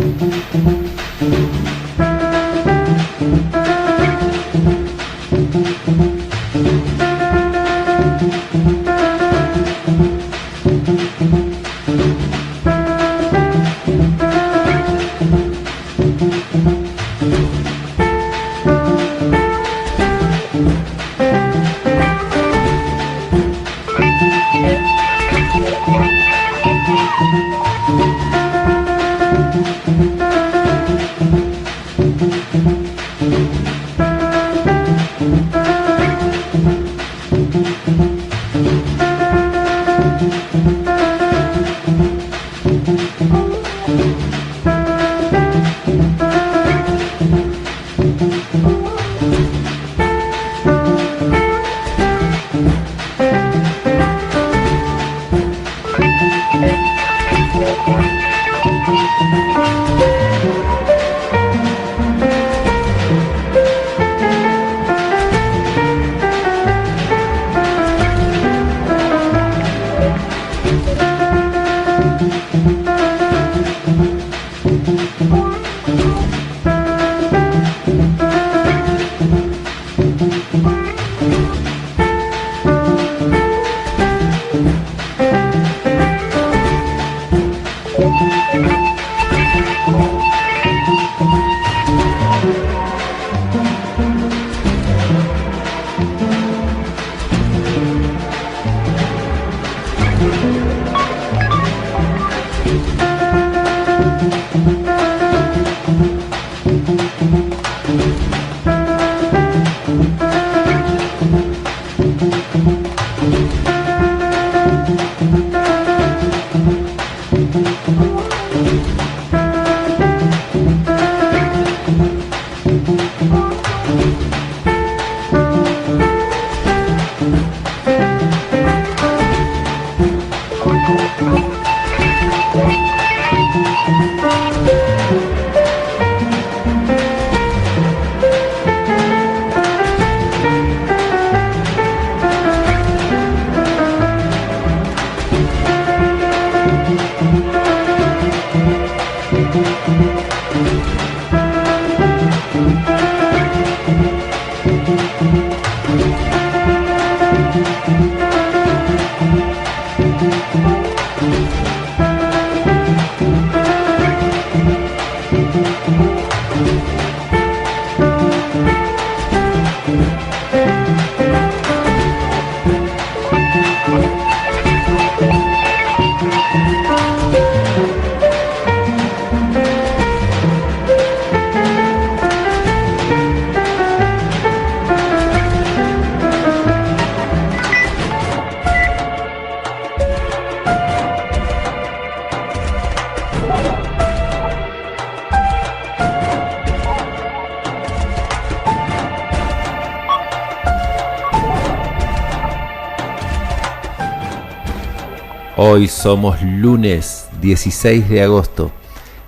Hoy 205.79 205.87
somos 205.87 206.41
lunes 206.41 207.29
16 207.39 208.09
de 208.09 208.21
agosto 208.21 208.69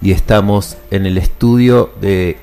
y 0.01 0.11
estamos 0.11 0.75
en 0.89 1.05
el 1.05 1.17
estudio 1.17 1.93
de 2.01 2.39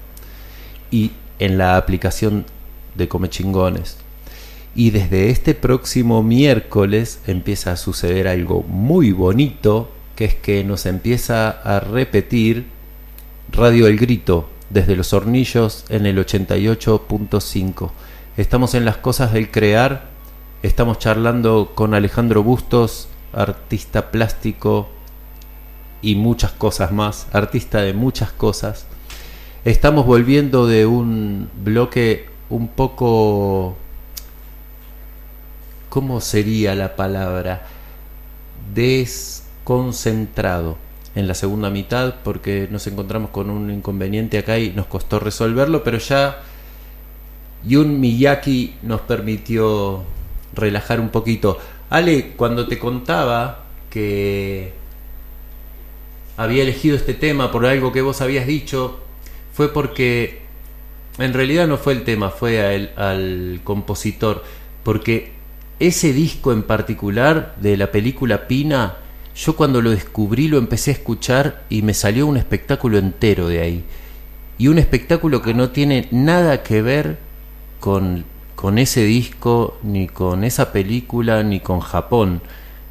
y 0.90 1.12
en 1.38 1.59
la 1.59 1.77
aplicación 1.77 2.46
de 2.94 3.09
Come 3.09 3.28
Chingones. 3.28 3.98
Y 4.74 4.90
desde 4.90 5.30
este 5.30 5.54
próximo 5.54 6.22
miércoles 6.22 7.20
empieza 7.26 7.72
a 7.72 7.76
suceder 7.76 8.26
algo 8.26 8.62
muy 8.62 9.12
bonito, 9.12 9.90
que 10.16 10.24
es 10.24 10.35
que 10.35 10.64
nos 10.64 10.87
empieza 10.87 11.48
a 11.50 11.80
repetir 11.80 12.66
Radio 13.52 13.87
El 13.87 13.98
Grito 13.98 14.48
desde 14.70 14.96
los 14.96 15.12
hornillos 15.12 15.85
en 15.88 16.07
el 16.07 16.18
88.5. 16.18 17.90
Estamos 18.37 18.74
en 18.74 18.85
las 18.85 18.96
cosas 18.96 19.33
del 19.33 19.50
crear, 19.50 20.09
estamos 20.64 20.98
charlando 20.98 21.72
con 21.74 21.94
Alejandro 21.94 22.42
Bustos, 22.42 23.09
artista 23.33 24.11
plástico 24.11 24.88
y 26.02 26.16
muchas 26.16 26.50
cosas 26.50 26.90
más, 26.90 27.28
artista 27.33 27.83
de 27.83 27.94
muchas 27.94 28.33
cosas. 28.33 28.87
Estamos 29.64 30.04
volviendo 30.04 30.66
de 30.66 30.85
un 30.87 31.48
bloque 31.62 32.26
un 32.55 32.69
poco... 32.69 33.77
¿Cómo 35.88 36.21
sería 36.21 36.77
la 36.77 36.97
palabra? 36.97 37.67
Desconcentrado 38.73 40.79
en 41.17 41.29
la 41.29 41.35
segunda 41.35 41.71
mitad 41.71 42.17
porque 42.23 42.69
nos 42.71 42.87
encontramos 42.87 43.31
con 43.31 43.51
un 43.51 43.71
inconveniente 43.71 44.38
acá 44.38 44.59
y 44.59 44.71
nos 44.71 44.87
costó 44.87 45.19
resolverlo, 45.19 45.83
pero 45.85 45.99
ya 45.99 46.43
Yun 47.64 48.01
Miyaki 48.01 48.77
nos 48.83 49.01
permitió 49.03 50.03
relajar 50.55 51.01
un 51.01 51.11
poquito. 51.11 51.59
Ale, 51.90 52.33
cuando 52.37 52.67
te 52.69 52.79
contaba 52.79 53.64
que 53.90 54.73
había 56.37 56.62
elegido 56.62 56.97
este 56.97 57.14
tema 57.14 57.51
por 57.51 57.67
algo 57.67 57.93
que 57.93 58.03
vos 58.03 58.21
habías 58.21 58.47
dicho, 58.47 59.01
fue 59.53 59.73
porque 59.73 60.43
en 61.18 61.33
realidad 61.33 61.66
no 61.66 61.77
fue 61.77 61.92
el 61.92 62.05
tema, 62.05 62.31
fue 62.31 62.90
al 62.96 63.61
compositor, 63.64 64.42
porque 64.83 65.33
ese 65.81 66.12
disco 66.12 66.53
en 66.53 66.62
particular 66.62 67.55
de 67.61 67.77
la 67.77 67.90
película 67.90 68.46
Pina, 68.46 68.96
yo 69.35 69.57
cuando 69.57 69.83
lo 69.83 69.90
descubrí 69.90 70.48
lo 70.48 70.59
empecé 70.59 70.92
a 70.92 70.94
escuchar 70.94 71.64
y 71.68 71.83
me 71.83 71.94
salió 71.94 72.27
un 72.27 72.37
espectáculo 72.37 72.98
entero 72.98 73.48
de 73.48 73.61
ahí. 73.61 73.85
Y 74.57 74.68
un 74.68 74.79
espectáculo 74.79 75.42
que 75.42 75.53
no 75.53 75.70
tiene 75.70 76.07
nada 76.12 76.62
que 76.62 76.81
ver 76.81 77.18
con, 77.81 78.24
con 78.55 78.79
ese 78.79 79.03
disco, 79.05 79.79
ni 79.83 80.07
con 80.07 80.44
esa 80.44 80.70
película, 80.72 81.42
ni 81.42 81.59
con 81.59 81.81
Japón. 81.81 82.40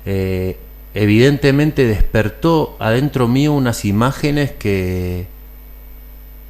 Eh, 0.06 0.58
evidentemente 0.94 1.86
despertó 1.86 2.76
adentro 2.80 3.30
mío 3.30 3.54
unas 3.54 3.86
imágenes 3.86 4.52
que, 4.52 5.28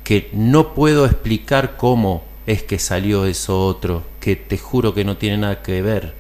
que 0.04 0.30
no 0.34 0.74
puedo 0.74 1.06
explicar 1.06 1.78
cómo 1.78 2.24
es 2.46 2.64
que 2.64 2.80
salió 2.80 3.26
eso 3.26 3.66
otro, 3.66 4.04
que 4.20 4.36
te 4.36 4.58
juro 4.58 4.94
que 4.94 5.06
no 5.06 5.18
tiene 5.18 5.38
nada 5.38 5.62
que 5.62 5.82
ver. 5.82 6.14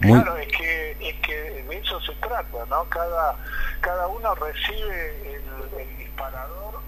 Claro, 0.00 0.36
es, 0.36 0.48
que, 0.48 0.96
es 1.00 1.14
que 1.26 1.34
de 1.68 1.78
eso 1.78 2.00
se 2.02 2.12
trata, 2.14 2.64
¿no? 2.68 2.84
Cada, 2.84 3.36
cada 3.80 4.06
uno 4.06 4.34
recibe 4.34 5.34
el, 5.34 5.98
disparador 5.98 6.80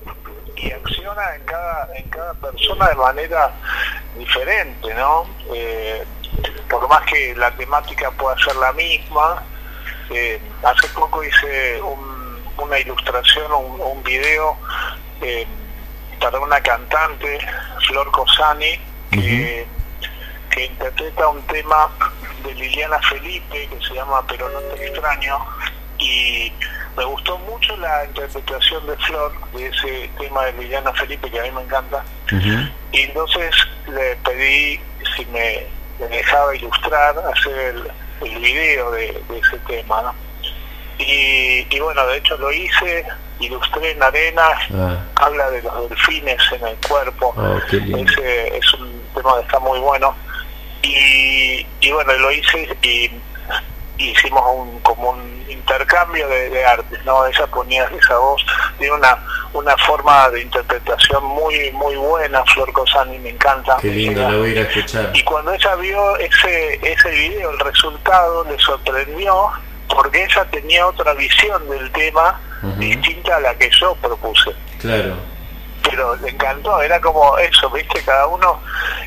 y 0.56 0.70
acciona 0.70 1.34
en 1.34 1.42
cada, 1.42 1.96
en 1.96 2.08
cada 2.08 2.34
persona 2.34 2.88
de 2.88 2.94
manera 2.94 3.52
diferente, 4.16 4.94
¿no? 4.94 5.26
Eh, 5.54 6.04
por 6.68 6.88
más 6.88 7.02
que 7.06 7.34
la 7.34 7.50
temática 7.56 8.10
pueda 8.12 8.36
ser 8.38 8.54
la 8.56 8.72
misma, 8.72 9.42
eh, 10.10 10.40
hace 10.62 10.88
poco 10.88 11.24
hice 11.24 11.82
un 11.82 12.19
una 12.60 12.78
ilustración 12.78 13.50
o 13.52 13.58
un, 13.58 14.02
video 14.02 14.56
eh, 15.20 15.46
para 16.20 16.38
una 16.38 16.60
cantante, 16.60 17.38
Flor 17.86 18.10
Cosani, 18.10 18.78
que, 19.10 19.66
interpreta 20.56 21.26
un 21.28 21.40
tema 21.46 21.88
de 22.44 22.52
Liliana 22.52 22.98
Felipe 23.00 23.66
que 23.66 23.86
se 23.86 23.94
llama 23.94 24.22
Pero 24.28 24.50
no 24.50 24.60
te 24.60 24.88
extraño 24.88 25.38
y 25.98 26.52
me 26.98 27.04
gustó 27.04 27.38
mucho 27.38 27.74
la 27.78 28.04
interpretación 28.04 28.86
de 28.86 28.94
Flor 28.98 29.32
de 29.52 29.66
ese 29.68 30.10
tema 30.18 30.44
de 30.44 30.52
Liliana 30.52 30.92
Felipe 30.92 31.30
que 31.30 31.40
a 31.40 31.44
mí 31.44 31.50
me 31.52 31.62
encanta. 31.62 32.04
Y 32.92 33.00
entonces 33.00 33.54
le 33.86 34.16
pedí 34.16 34.78
si 35.16 35.24
me, 35.26 35.66
dejaba 36.10 36.54
ilustrar 36.54 37.14
hacer 37.34 37.56
el, 37.58 37.90
el 38.20 38.38
video 38.38 38.90
de, 38.90 39.22
de 39.28 39.38
ese 39.38 39.56
tema 39.66 40.02
¿no? 40.02 40.29
Y, 41.00 41.80
bueno, 41.80 42.06
de 42.06 42.18
hecho 42.18 42.36
lo 42.36 42.52
hice, 42.52 43.04
ilustré 43.38 43.92
en 43.92 44.02
arena, 44.02 44.48
ah. 44.74 44.98
habla 45.16 45.50
de 45.50 45.62
los 45.62 45.88
delfines 45.88 46.40
en 46.52 46.66
el 46.66 46.76
cuerpo, 46.86 47.32
oh, 47.36 47.58
es 47.72 48.74
un 48.74 49.02
tema 49.14 49.36
que 49.36 49.42
está 49.42 49.58
muy 49.60 49.78
bueno. 49.78 50.14
Y, 50.82 51.64
bueno, 51.90 52.12
lo 52.14 52.30
hice 52.32 52.76
y, 52.82 53.10
hicimos 53.98 54.42
un, 54.54 54.80
como 54.80 55.10
un 55.10 55.44
intercambio 55.48 56.26
de, 56.28 56.48
de 56.48 56.64
artes, 56.64 57.04
¿no? 57.04 57.26
Ella 57.26 57.46
ponía 57.48 57.84
esa 57.84 58.16
voz, 58.16 58.44
tiene 58.78 58.94
una, 58.94 59.18
una 59.52 59.76
forma 59.76 60.30
de 60.30 60.40
interpretación 60.40 61.22
muy 61.22 61.70
muy 61.72 61.96
buena, 61.96 62.42
Flor 62.44 62.72
Cosani, 62.72 63.18
me 63.18 63.30
encanta. 63.30 63.76
Qué 63.80 63.88
lindo, 63.88 64.28
lo 64.30 64.38
voy 64.38 64.56
a 64.56 64.62
escuchar. 64.62 65.10
Y 65.12 65.22
cuando 65.22 65.52
ella 65.52 65.74
vio 65.76 66.16
ese, 66.16 66.80
ese 66.82 67.10
video, 67.10 67.50
el 67.50 67.58
resultado 67.58 68.44
le 68.44 68.58
sorprendió 68.58 69.50
porque 69.94 70.24
ella 70.24 70.44
tenía 70.50 70.87
otra 70.87 71.14
visión 71.14 71.68
del 71.68 71.90
tema 71.92 72.40
distinta 72.76 73.37
a 73.37 73.40
la 73.40 73.55
que 73.55 73.70
yo 73.70 73.94
propuse. 73.96 74.55
Claro. 74.81 75.16
Pero 75.83 76.16
le 76.16 76.31
encantó, 76.31 76.81
era 76.83 77.00
como 77.00 77.37
eso, 77.38 77.70
¿viste? 77.70 78.03
Cada 78.03 78.26
uno 78.26 78.61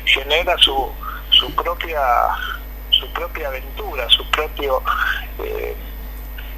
genera 0.04 0.56
su, 0.58 0.92
su 1.30 1.54
propia 1.54 2.00
su 2.90 3.12
propia 3.12 3.48
aventura, 3.48 4.08
su 4.08 4.28
propio... 4.30 4.82
Eh, 5.40 5.74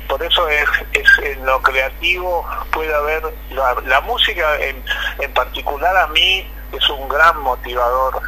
por 0.09 0.23
eso 0.23 0.49
es, 0.49 0.69
es 0.93 1.09
en 1.25 1.45
lo 1.45 1.61
creativo 1.62 2.47
puede 2.71 2.95
haber 2.95 3.25
la, 3.51 4.01
música 4.03 4.57
en, 4.61 4.81
en 5.18 5.33
particular 5.35 5.97
a 5.97 6.07
mí 6.07 6.49
es 6.70 6.89
un 6.91 7.09
gran 7.09 7.41
motivador 7.41 8.20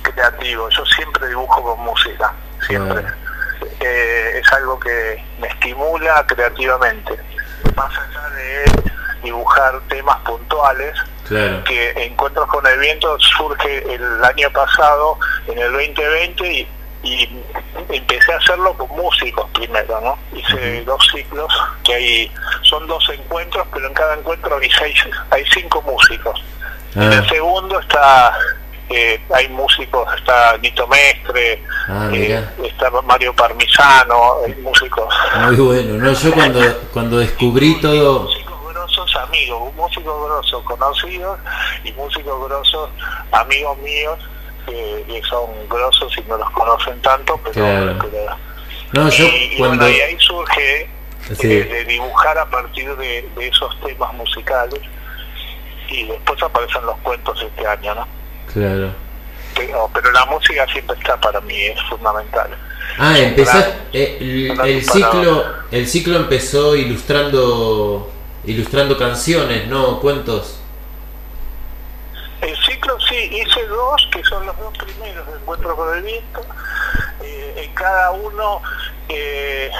creativo 0.00 0.70
yo 0.70 0.86
siempre 0.86 1.28
dibujo 1.28 1.62
con 1.62 1.80
música 1.80 2.32
siempre 2.66 3.04
eh, 3.80 4.40
es 4.40 4.52
algo 4.52 4.78
que 4.78 5.22
me 5.38 5.48
estimula 5.48 6.24
creativamente. 6.26 7.16
Más 7.76 7.92
allá 7.96 8.28
de 8.30 8.64
dibujar 9.22 9.80
temas 9.88 10.18
puntuales, 10.20 10.94
que 11.28 11.92
Encuentros 11.96 12.48
con 12.48 12.66
el 12.66 12.78
Viento 12.80 13.16
surge 13.20 13.94
el 13.94 14.24
año 14.24 14.50
pasado, 14.50 15.16
en 15.46 15.58
el 15.58 15.72
2020, 15.72 16.52
y, 16.52 16.68
y 17.04 17.42
empecé 17.88 18.32
a 18.32 18.36
hacerlo 18.36 18.74
con 18.74 18.88
músicos 18.96 19.48
primero, 19.54 20.00
¿no? 20.00 20.18
Hice 20.36 20.82
dos 20.82 21.06
ciclos, 21.12 21.52
que 21.84 21.94
hay, 21.94 22.32
son 22.62 22.86
dos 22.88 23.08
encuentros, 23.10 23.66
pero 23.72 23.86
en 23.86 23.94
cada 23.94 24.14
encuentro 24.14 24.56
hay 24.56 24.70
seis, 24.70 24.98
hay 25.30 25.44
cinco 25.54 25.80
músicos. 25.82 26.42
En 26.96 27.04
el 27.04 27.20
ah. 27.20 27.26
segundo 27.28 27.78
está 27.78 28.36
eh, 28.90 29.20
hay 29.32 29.48
músicos, 29.48 30.04
está 30.16 30.58
Nito 30.58 30.86
Mestre, 30.88 31.62
ah, 31.88 32.10
eh, 32.12 32.44
está 32.64 32.90
Mario 33.02 33.32
Parmisano, 33.34 34.42
hay 34.44 34.54
músicos. 34.56 35.14
Muy 35.44 35.56
bueno, 35.56 35.94
no, 36.04 36.12
yo 36.12 36.32
cuando, 36.32 36.60
cuando 36.92 37.18
descubrí 37.18 37.80
todo... 37.80 38.24
Músicos 38.24 38.74
grosos 38.74 39.16
amigos, 39.16 39.74
músicos 39.74 40.24
grosos 40.24 40.64
conocidos 40.64 41.38
y 41.84 41.92
músicos 41.92 42.48
grosos 42.48 42.90
amigos 43.30 43.78
míos 43.78 44.18
que 44.66 45.22
son 45.28 45.50
grosos 45.68 46.12
y 46.18 46.22
no 46.28 46.36
los 46.36 46.50
conocen 46.50 47.00
tanto, 47.02 47.40
pero... 47.42 47.94
no, 48.92 49.08
yo 49.08 49.24
y, 49.24 49.56
cuando... 49.56 49.88
y 49.88 50.00
ahí 50.00 50.16
surge 50.18 50.82
eh, 50.82 51.36
de 51.36 51.84
dibujar 51.84 52.38
a 52.38 52.46
partir 52.46 52.94
de, 52.96 53.28
de 53.36 53.48
esos 53.48 53.80
temas 53.80 54.12
musicales 54.14 54.80
y 55.88 56.04
después 56.04 56.42
aparecen 56.42 56.86
los 56.86 56.96
cuentos 56.98 57.40
este 57.42 57.66
año, 57.66 57.94
¿no? 57.94 58.19
Claro. 58.52 58.92
Pero, 59.54 59.90
pero 59.92 60.10
la 60.12 60.24
música 60.26 60.66
siempre 60.72 60.96
está 60.98 61.20
para 61.20 61.40
mí, 61.40 61.56
es 61.56 61.82
fundamental. 61.88 62.50
Ah, 62.98 63.18
empezaste, 63.18 63.72
eh, 63.92 64.54
el, 64.64 64.84
ciclo, 64.84 65.44
el 65.70 65.86
ciclo 65.86 66.16
empezó 66.16 66.76
ilustrando, 66.76 68.10
ilustrando 68.44 68.96
canciones, 68.96 69.66
no 69.68 70.00
cuentos. 70.00 70.60
El 72.40 72.56
ciclo 72.56 72.96
dos, 73.68 74.08
que 74.12 74.22
son 74.24 74.46
los 74.46 74.58
dos 74.58 74.76
primeros 74.78 75.26
de 75.26 75.32
Encuentro 75.34 75.76
con 75.76 75.96
el 75.96 76.02
Viento. 76.02 76.40
Eh, 77.22 77.64
en 77.64 77.74
cada 77.74 78.10
uno 78.12 78.62
eh, 79.08 79.70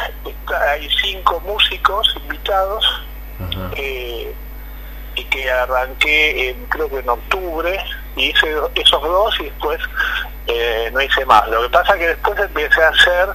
hay 0.68 0.88
cinco 1.02 1.40
músicos 1.40 2.14
invitados. 2.22 2.84
y 3.76 5.24
que 5.24 5.50
arranqué 5.50 6.48
en, 6.48 6.64
creo 6.66 6.88
que 6.88 7.00
en 7.00 7.08
octubre 7.08 7.78
y 8.16 8.30
hice 8.30 8.54
esos 8.74 9.02
dos 9.02 9.34
y 9.40 9.44
después 9.44 9.80
no 10.92 11.00
hice 11.00 11.24
más. 11.26 11.46
Lo 11.48 11.62
que 11.62 11.68
pasa 11.68 11.96
que 11.96 12.08
después 12.08 12.38
empecé 12.38 12.82
a 12.82 12.88
hacer 12.88 13.28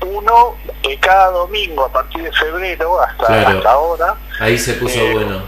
uno 0.00 0.56
cada 1.00 1.30
domingo 1.30 1.84
a 1.84 1.92
partir 1.92 2.22
de 2.22 2.32
febrero 2.32 3.00
hasta, 3.00 3.48
hasta 3.48 3.70
ahora. 3.70 4.16
Ahí 4.40 4.58
se 4.58 4.74
puso 4.74 4.98
bueno 5.12 5.42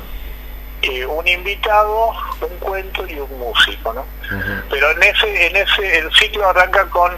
eh, 0.84 1.06
un 1.06 1.26
invitado, 1.26 2.10
un 2.40 2.58
cuento 2.58 3.06
y 3.08 3.18
un 3.18 3.38
músico, 3.38 3.92
¿no? 3.92 4.04
Pero 4.70 4.90
en 4.90 5.02
ese, 5.02 5.46
en 5.46 5.56
ese, 5.56 5.98
el 5.98 6.12
ciclo 6.12 6.48
arranca 6.48 6.84
con, 6.86 7.12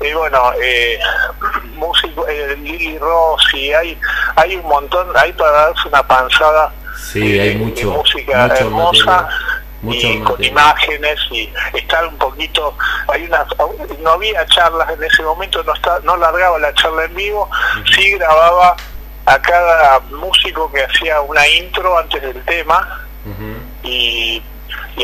eh, 0.00 0.14
bueno, 0.14 0.52
eh, 0.60 0.98
músico, 1.76 2.26
eh, 2.28 2.56
Lili 2.60 2.98
Rossi, 2.98 3.72
hay, 3.72 3.98
hay 4.36 4.56
un 4.56 4.66
montón, 4.66 5.08
hay 5.16 5.32
para 5.32 5.50
darse 5.50 5.88
una 5.88 6.06
panzada 6.06 6.72
sí, 6.96 7.38
hay 7.38 7.56
mucho, 7.56 7.90
de 7.90 7.96
música 7.96 8.46
hermosa. 8.46 9.28
Y 9.90 10.20
con 10.20 10.42
imágenes 10.42 11.18
y 11.30 11.52
estar 11.74 12.06
un 12.06 12.16
poquito 12.16 12.76
hay 13.08 13.24
una 13.24 13.46
no 14.00 14.10
había 14.10 14.46
charlas 14.46 14.90
en 14.90 15.02
ese 15.02 15.22
momento 15.22 15.62
no 15.64 15.74
está 15.74 16.00
no 16.04 16.16
largaba 16.16 16.58
la 16.58 16.72
charla 16.74 17.04
en 17.04 17.14
vivo 17.14 17.48
sí 17.94 18.12
grababa 18.12 18.76
a 19.26 19.42
cada 19.42 20.00
músico 20.10 20.70
que 20.72 20.84
hacía 20.84 21.20
una 21.20 21.46
intro 21.48 21.98
antes 21.98 22.22
del 22.22 22.44
tema 22.44 23.06
y, 23.82 24.42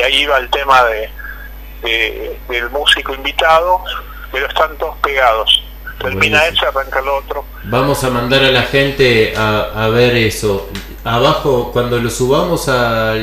ahí 0.03 0.21
iba 0.21 0.37
el 0.37 0.49
tema 0.49 0.83
de, 0.85 2.37
del 2.49 2.69
músico 2.69 3.13
invitado, 3.13 3.83
pero 4.31 4.47
están 4.47 4.77
todos 4.77 4.97
pegados. 4.97 5.63
Termina 5.99 6.45
ese, 6.47 6.65
arranca 6.65 6.99
el 6.99 7.07
otro. 7.07 7.45
Vamos 7.65 8.03
a 8.03 8.09
mandar 8.09 8.43
a 8.43 8.51
la 8.51 8.63
gente 8.63 9.33
a, 9.37 9.87
ver 9.93 10.15
eso. 10.15 10.69
Abajo, 11.03 11.71
cuando 11.73 11.99
lo 11.99 12.09
subamos 12.09 12.69
a, 12.69 13.15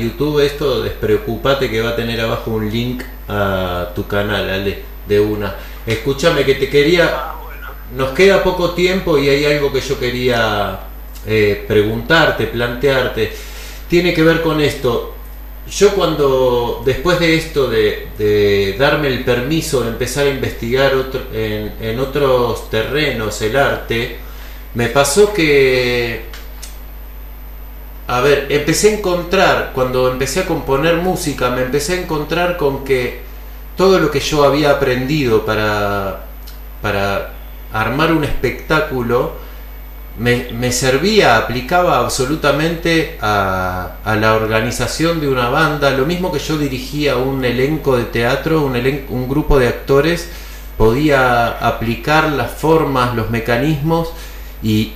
YouTube, 0.00 0.40
esto, 0.40 0.82
despreocupate 0.82 1.70
que 1.70 1.80
va 1.80 1.90
a 1.90 1.96
tener 1.96 2.20
abajo 2.20 2.52
un 2.52 2.70
link 2.70 3.02
a 3.28 3.88
tu 3.94 4.06
canal, 4.06 4.48
Ale, 4.48 4.82
de 5.08 5.20
una. 5.20 5.54
Escúchame, 5.86 6.44
que 6.44 6.54
te 6.54 6.68
quería. 6.68 7.10
Ah, 7.12 7.34
nos 7.94 8.10
queda 8.10 8.42
poco 8.42 8.70
tiempo 8.70 9.18
y 9.18 9.28
hay 9.28 9.44
algo 9.44 9.72
que 9.72 9.80
yo 9.80 9.98
quería 9.98 10.80
eh, 11.26 11.64
preguntarte, 11.66 12.46
plantearte 12.46 13.32
tiene 13.88 14.12
que 14.12 14.22
ver 14.22 14.42
con 14.42 14.60
esto. 14.60 15.14
Yo 15.70 15.94
cuando, 15.94 16.82
después 16.84 17.18
de 17.20 17.36
esto, 17.36 17.68
de, 17.68 18.76
darme 18.78 19.08
el 19.08 19.24
permiso 19.24 19.82
de 19.82 19.90
empezar 19.90 20.26
a 20.26 20.30
investigar 20.30 20.92
en, 21.32 22.00
otros 22.00 22.68
terrenos 22.70 23.40
el 23.40 23.56
arte, 23.56 24.16
me 24.74 24.88
pasó 24.88 25.32
que, 25.32 26.24
a 28.06 28.20
ver, 28.20 28.46
empecé 28.50 28.90
a 28.90 28.98
encontrar, 28.98 29.72
cuando 29.74 30.10
empecé 30.10 30.40
a 30.40 30.46
componer 30.46 30.96
música, 30.96 31.50
me 31.50 31.62
empecé 31.62 31.94
a 31.94 32.00
encontrar 32.02 32.56
con 32.56 32.84
que 32.84 33.22
todo 33.76 33.98
lo 33.98 34.10
que 34.10 34.20
yo 34.20 34.44
había 34.44 34.70
aprendido 34.70 35.44
para, 35.44 36.26
para 36.82 37.32
armar 37.72 38.12
un 38.12 38.24
espectáculo, 38.24 39.44
me, 40.18 40.70
servía, 40.70 41.36
aplicaba 41.36 41.98
absolutamente 41.98 43.18
a, 43.20 43.96
la 44.04 44.34
organización 44.34 45.20
de 45.20 45.28
una 45.28 45.48
banda, 45.48 45.90
lo 45.90 46.06
mismo 46.06 46.30
que 46.30 46.38
yo 46.38 46.56
dirigía 46.56 47.16
un 47.16 47.44
elenco 47.44 47.96
de 47.96 48.04
teatro, 48.04 48.62
un, 48.62 48.76
un 49.08 49.28
grupo 49.28 49.58
de 49.58 49.68
actores, 49.68 50.28
podía 50.78 51.48
aplicar 51.48 52.30
las 52.32 52.50
formas, 52.50 53.14
los 53.14 53.30
mecanismos 53.30 54.12
y, 54.62 54.92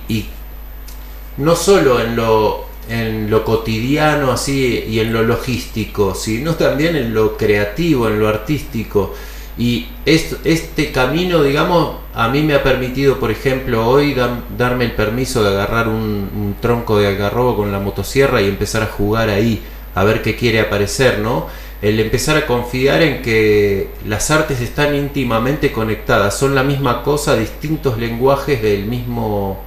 no 1.37 1.55
solo 1.55 1.99
en 2.01 2.15
lo, 2.15 2.68
en 2.89 3.29
lo 3.29 3.45
cotidiano 3.45 4.31
así 4.31 4.83
y 4.89 4.99
en 4.99 5.13
lo 5.13 5.23
logístico, 5.23 6.15
sino 6.15 6.55
también 6.55 6.95
en 6.95 7.13
lo 7.13 7.37
creativo, 7.37 8.07
en 8.07 8.19
lo 8.19 8.27
artístico. 8.27 9.13
Y 9.57 9.87
este 10.05 10.91
camino, 10.91 11.43
digamos, 11.43 11.97
a 12.13 12.29
mí 12.29 12.43
me 12.43 12.55
ha 12.55 12.63
permitido, 12.63 13.19
por 13.19 13.29
ejemplo, 13.29 13.87
hoy 13.87 14.15
darme 14.57 14.85
el 14.85 14.93
permiso 14.93 15.43
de 15.43 15.49
agarrar 15.49 15.87
un, 15.87 16.55
tronco 16.61 16.97
de 16.97 17.07
algarrobo 17.07 17.57
con 17.57 17.71
la 17.71 17.79
motosierra 17.79 18.41
y 18.41 18.47
empezar 18.47 18.83
a 18.83 18.87
jugar 18.87 19.29
ahí, 19.29 19.61
a 19.95 20.03
ver 20.03 20.21
qué 20.21 20.35
quiere 20.35 20.61
aparecer, 20.61 21.19
¿no? 21.19 21.47
El 21.81 21.99
empezar 21.99 22.37
a 22.37 22.45
confiar 22.45 23.01
en 23.01 23.21
que 23.21 23.89
las 24.05 24.31
artes 24.31 24.61
están 24.61 24.95
íntimamente 24.95 25.71
conectadas, 25.71 26.37
son 26.37 26.55
la 26.55 26.63
misma 26.63 27.03
cosa, 27.03 27.35
distintos 27.35 27.97
lenguajes 27.97 28.61
del 28.61 28.85
mismo, 28.85 29.61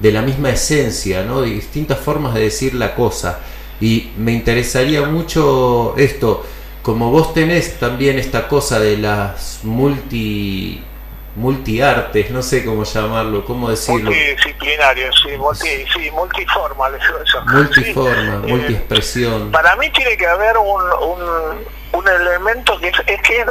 de 0.00 0.12
la 0.12 0.22
misma 0.22 0.50
esencia, 0.50 1.24
¿no? 1.24 1.42
De 1.42 1.50
distintas 1.50 1.98
formas 1.98 2.34
de 2.34 2.42
decir 2.42 2.74
la 2.74 2.94
cosa. 2.94 3.40
Y 3.80 4.12
me 4.16 4.32
interesaría 4.32 5.02
mucho 5.02 5.94
esto 5.96 6.44
como 6.84 7.10
vos 7.10 7.32
tenés 7.32 7.78
también 7.78 8.18
esta 8.18 8.46
cosa 8.46 8.78
de 8.78 8.98
las 8.98 9.60
multi 9.62 10.84
multiartes, 11.34 12.30
no 12.30 12.42
sé 12.42 12.62
cómo 12.62 12.84
llamarlo, 12.84 13.44
cómo 13.44 13.70
decirlo. 13.70 14.10
Multidisciplinario, 14.10 15.10
sí, 15.14 15.36
multi, 15.38 15.84
sí 15.92 16.10
multiforma, 16.10 16.88
eso. 16.88 17.42
Multiforma, 17.46 18.42
eh, 18.46 18.52
multiexpresión. 18.52 19.50
para 19.50 19.74
mí 19.76 19.90
tiene 19.90 20.16
que 20.16 20.26
haber 20.26 20.58
un, 20.58 20.82
un, 20.82 21.64
un 21.92 22.08
elemento 22.08 22.78
que 22.78 22.88
es, 22.88 22.96
es, 23.06 23.22
que 23.22 23.46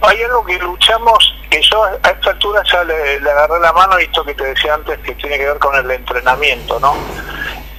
hay 0.00 0.22
algo 0.22 0.44
que 0.44 0.58
luchamos, 0.58 1.34
que 1.50 1.60
yo 1.62 1.84
a 1.84 1.94
esta 1.94 2.30
altura 2.30 2.62
ya 2.70 2.84
le, 2.84 3.20
le 3.20 3.30
agarré 3.30 3.60
la 3.60 3.72
mano, 3.72 3.98
esto 3.98 4.24
que 4.24 4.34
te 4.34 4.44
decía 4.44 4.74
antes, 4.74 4.98
que 4.98 5.14
tiene 5.14 5.38
que 5.38 5.46
ver 5.46 5.58
con 5.58 5.74
el 5.76 5.90
entrenamiento, 5.90 6.78
¿no? 6.80 6.94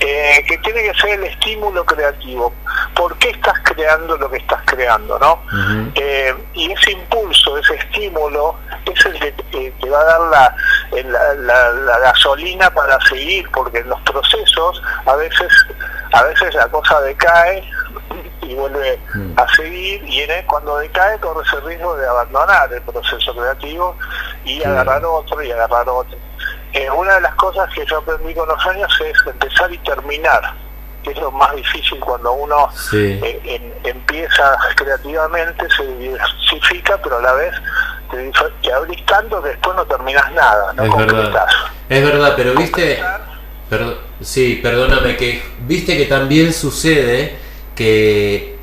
Eh, 0.02 0.46
que 0.48 0.58
tiene 0.60 0.82
que 0.82 0.94
ser 0.94 1.20
el 1.20 1.26
estímulo 1.26 1.86
creativo. 1.86 2.54
¿Por 2.96 3.18
qué 3.18 3.32
estás 3.32 3.60
creando 3.64 4.16
lo 4.16 4.32
que 4.32 4.38
estás 4.38 4.62
creando? 4.66 5.20
¿no? 5.20 5.42
Eh, 5.96 6.34
y 6.54 6.72
ese 6.72 6.92
impulso, 6.92 7.58
ese 7.58 7.76
estímulo, 7.76 8.56
es 8.86 9.06
el 9.06 9.20
que 9.20 9.32
te, 9.34 9.90
va 9.90 10.00
a 10.00 10.04
dar 10.06 10.22
la, 10.22 11.34
la, 11.36 12.00
gasolina 12.00 12.74
para 12.74 12.98
seguir, 13.02 13.50
porque 13.52 13.80
en 13.80 13.90
los 13.90 14.00
procesos 14.02 14.82
a 15.06 15.16
veces, 15.18 15.52
a 16.14 16.24
veces 16.24 16.54
la 16.56 16.68
cosa 16.70 17.02
decae 17.02 17.70
y 18.42 18.56
vuelve 18.56 19.00
a 19.36 19.48
seguir 19.56 20.04
y 20.06 20.22
en 20.22 20.46
cuando 20.46 20.78
decae 20.78 21.20
corres 21.20 21.52
el 21.54 21.66
riesgo 21.66 21.96
de 21.96 22.08
abandonar 22.08 22.72
el 22.74 22.82
proceso 22.82 23.36
creativo 23.36 23.96
y 24.46 24.64
agarrar 24.64 25.04
otro 25.06 25.42
y 25.44 25.52
agarrar 25.52 25.88
otro. 25.90 26.18
Eh, 26.74 26.90
una 26.92 27.16
de 27.16 27.22
las 27.22 27.36
cosas 27.36 27.70
que 27.74 27.86
yo 27.86 27.98
aprendí 27.98 28.34
con 28.34 28.48
los 28.48 28.66
años 28.68 28.92
es 29.04 29.18
empezar 29.26 29.72
y 29.74 29.78
terminar, 29.80 30.54
que 31.04 31.12
es 31.12 31.18
lo 31.18 31.32
más 31.32 31.56
difícil 31.56 32.00
cuando 32.00 32.34
uno 32.34 32.70
eh, 32.94 33.74
empieza 33.84 34.58
creativamente, 34.76 35.68
se 35.76 35.86
diversifica, 35.98 36.98
pero 37.02 37.18
a 37.18 37.22
la 37.22 37.34
vez 37.34 37.56
te, 38.12 38.32
te 38.62 38.74
abrís 38.74 39.04
tanto 39.06 39.42
que 39.42 39.50
después 39.50 39.76
no 39.76 39.86
terminas 39.86 40.32
nada, 40.34 40.74
no 40.74 40.84
es 40.84 40.96
verdad. 40.96 41.48
Es 41.90 42.04
verdad, 42.04 42.34
pero 42.36 42.54
viste, 42.54 43.04
sí, 44.22 44.60
perdóname, 44.62 45.18
que 45.18 45.44
viste 45.62 45.98
que 45.98 46.06
también 46.06 46.54
sucede 46.54 47.49
que, 47.80 48.58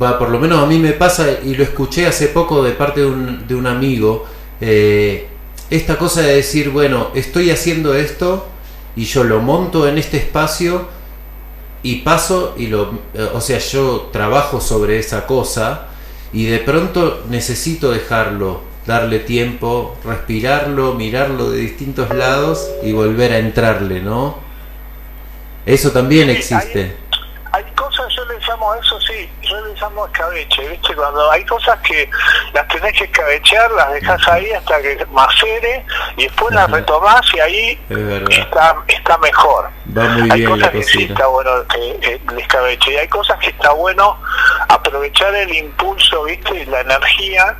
va, 0.00 0.18
por 0.18 0.28
lo 0.28 0.38
menos 0.38 0.62
a 0.62 0.66
mí 0.66 0.78
me 0.78 0.92
pasa, 0.92 1.26
y 1.42 1.54
lo 1.54 1.62
escuché 1.64 2.06
hace 2.06 2.28
poco 2.28 2.62
de 2.62 2.72
parte 2.72 3.00
de 3.00 3.06
un, 3.06 3.48
de 3.48 3.54
un 3.54 3.66
amigo, 3.66 4.26
eh, 4.60 5.26
esta 5.70 5.96
cosa 5.96 6.20
de 6.20 6.36
decir, 6.36 6.68
bueno, 6.68 7.08
estoy 7.14 7.50
haciendo 7.50 7.94
esto 7.94 8.46
y 8.94 9.06
yo 9.06 9.24
lo 9.24 9.40
monto 9.40 9.88
en 9.88 9.96
este 9.96 10.18
espacio 10.18 10.86
y 11.82 12.02
paso 12.02 12.56
y 12.58 12.66
lo, 12.66 12.92
eh, 13.14 13.30
o 13.32 13.40
sea, 13.40 13.58
yo 13.58 14.10
trabajo 14.12 14.60
sobre 14.60 14.98
esa 14.98 15.26
cosa 15.26 15.86
y 16.30 16.44
de 16.44 16.58
pronto 16.58 17.24
necesito 17.30 17.90
dejarlo, 17.90 18.60
darle 18.86 19.18
tiempo, 19.18 19.96
respirarlo, 20.04 20.92
mirarlo 20.92 21.52
de 21.52 21.60
distintos 21.60 22.14
lados 22.14 22.68
y 22.82 22.92
volver 22.92 23.32
a 23.32 23.38
entrarle, 23.38 24.02
¿no? 24.02 24.36
Eso 25.64 25.90
también 25.90 26.28
existe 26.28 27.07
eso, 28.80 29.00
sí, 29.00 29.28
llamo 29.80 30.06
escabeche, 30.06 30.68
¿viste? 30.68 30.94
Cuando 30.94 31.30
hay 31.30 31.44
cosas 31.44 31.78
que 31.80 32.08
las 32.52 32.66
tenés 32.68 32.92
que 32.98 33.04
escabechear, 33.04 33.70
las 33.72 33.92
dejas 33.92 34.28
ahí 34.28 34.50
hasta 34.52 34.80
que 34.80 35.06
macere 35.12 35.84
y 36.16 36.24
después 36.24 36.54
las 36.54 36.70
retomás 36.70 37.22
y 37.34 37.40
ahí 37.40 37.80
está, 38.30 38.76
está 38.86 39.18
mejor. 39.18 39.70
hay 40.30 40.44
cosas 40.44 40.70
que 40.70 40.82
sí 40.82 41.04
está 41.04 41.26
bueno 41.26 41.50
eh, 41.76 42.20
el 42.30 42.38
escabeche 42.38 42.92
y 42.92 42.96
hay 42.96 43.08
cosas 43.08 43.38
que 43.38 43.50
está 43.50 43.72
bueno 43.72 44.18
aprovechar 44.68 45.34
el 45.34 45.54
impulso, 45.54 46.24
¿viste? 46.24 46.66
La 46.66 46.80
energía 46.80 47.56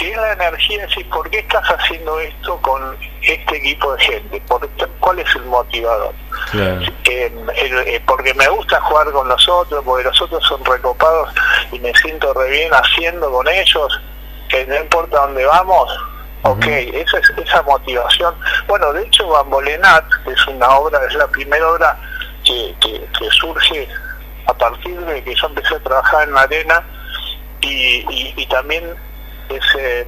que 0.00 0.12
es 0.12 0.16
la 0.16 0.32
energía, 0.32 0.86
decir, 0.86 1.06
¿por 1.10 1.28
qué 1.28 1.40
estás 1.40 1.62
haciendo 1.68 2.18
esto 2.20 2.56
con 2.62 2.96
este 3.20 3.56
equipo 3.58 3.94
de 3.94 4.02
gente? 4.02 4.42
¿Por, 4.48 4.66
¿Cuál 4.98 5.18
es 5.18 5.36
el 5.36 5.44
motivador? 5.44 6.14
Eh, 6.54 8.02
porque 8.06 8.32
me 8.32 8.48
gusta 8.48 8.80
jugar 8.80 9.12
con 9.12 9.28
los 9.28 9.46
otros, 9.46 9.84
porque 9.84 10.04
los 10.04 10.22
otros 10.22 10.42
son 10.44 10.64
recopados 10.64 11.28
y 11.70 11.78
me 11.80 11.92
siento 11.96 12.32
re 12.32 12.48
bien 12.48 12.72
haciendo 12.72 13.30
con 13.30 13.46
ellos, 13.46 14.00
que 14.48 14.66
no 14.66 14.76
importa 14.76 15.20
dónde 15.20 15.44
vamos, 15.44 15.90
Ok, 16.42 16.64
esa 16.64 17.18
es 17.18 17.30
esa 17.36 17.60
motivación. 17.64 18.34
Bueno, 18.66 18.94
de 18.94 19.02
hecho, 19.02 19.28
Bambolenat 19.28 20.06
es 20.26 20.46
una 20.46 20.70
obra, 20.70 20.98
es 21.06 21.14
la 21.14 21.26
primera 21.28 21.68
obra 21.68 22.00
que, 22.42 22.74
que, 22.80 23.30
surge 23.32 23.86
a 24.46 24.54
partir 24.54 24.98
de 24.98 25.22
que 25.22 25.34
yo 25.34 25.48
empecé 25.48 25.74
a 25.74 25.80
trabajar 25.80 26.26
en 26.26 26.32
la 26.32 26.40
arena 26.40 26.82
y, 27.60 28.06
y, 28.38 28.46
también 28.46 28.96
es 29.56 29.64
eh, 29.78 30.06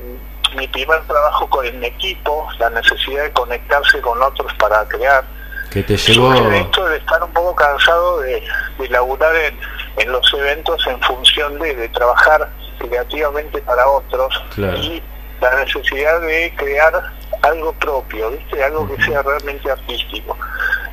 mi 0.57 0.66
primer 0.68 1.01
trabajo 1.03 1.49
con 1.49 1.66
el 1.66 1.82
equipo, 1.82 2.49
la 2.59 2.70
necesidad 2.70 3.24
de 3.24 3.32
conectarse 3.32 4.01
con 4.01 4.22
otros 4.22 4.53
para 4.55 4.86
crear. 4.88 5.24
Que 5.70 5.82
te 5.82 5.97
llevó... 5.97 6.34
esto 6.34 6.86
de 6.86 6.99
estar 6.99 7.22
un 7.22 7.32
poco 7.32 7.55
cansado 7.55 8.20
de, 8.20 8.43
de 8.78 8.88
laburar 8.88 9.34
en, 9.36 9.59
en 9.97 10.12
los 10.12 10.32
eventos 10.34 10.86
en 10.86 11.01
función 11.01 11.59
de, 11.59 11.74
de 11.74 11.88
trabajar 11.88 12.51
creativamente 12.78 13.61
para 13.62 13.86
otros 13.88 14.43
y 14.57 15.03
la 15.40 15.64
necesidad 15.64 16.20
de 16.20 16.53
crear 16.57 17.12
algo 17.43 17.72
propio, 17.74 18.30
¿viste? 18.30 18.62
algo 18.62 18.88
que 18.88 19.03
sea 19.03 19.22
realmente 19.22 19.70
artístico. 19.70 20.36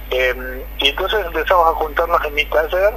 Em, 0.09 0.63
y 0.79 0.89
entonces 0.89 1.23
empezamos 1.25 1.67
a 1.67 1.75
juntarnos 1.75 2.23
en 2.25 2.33
mi 2.33 2.45
taller 2.45 2.93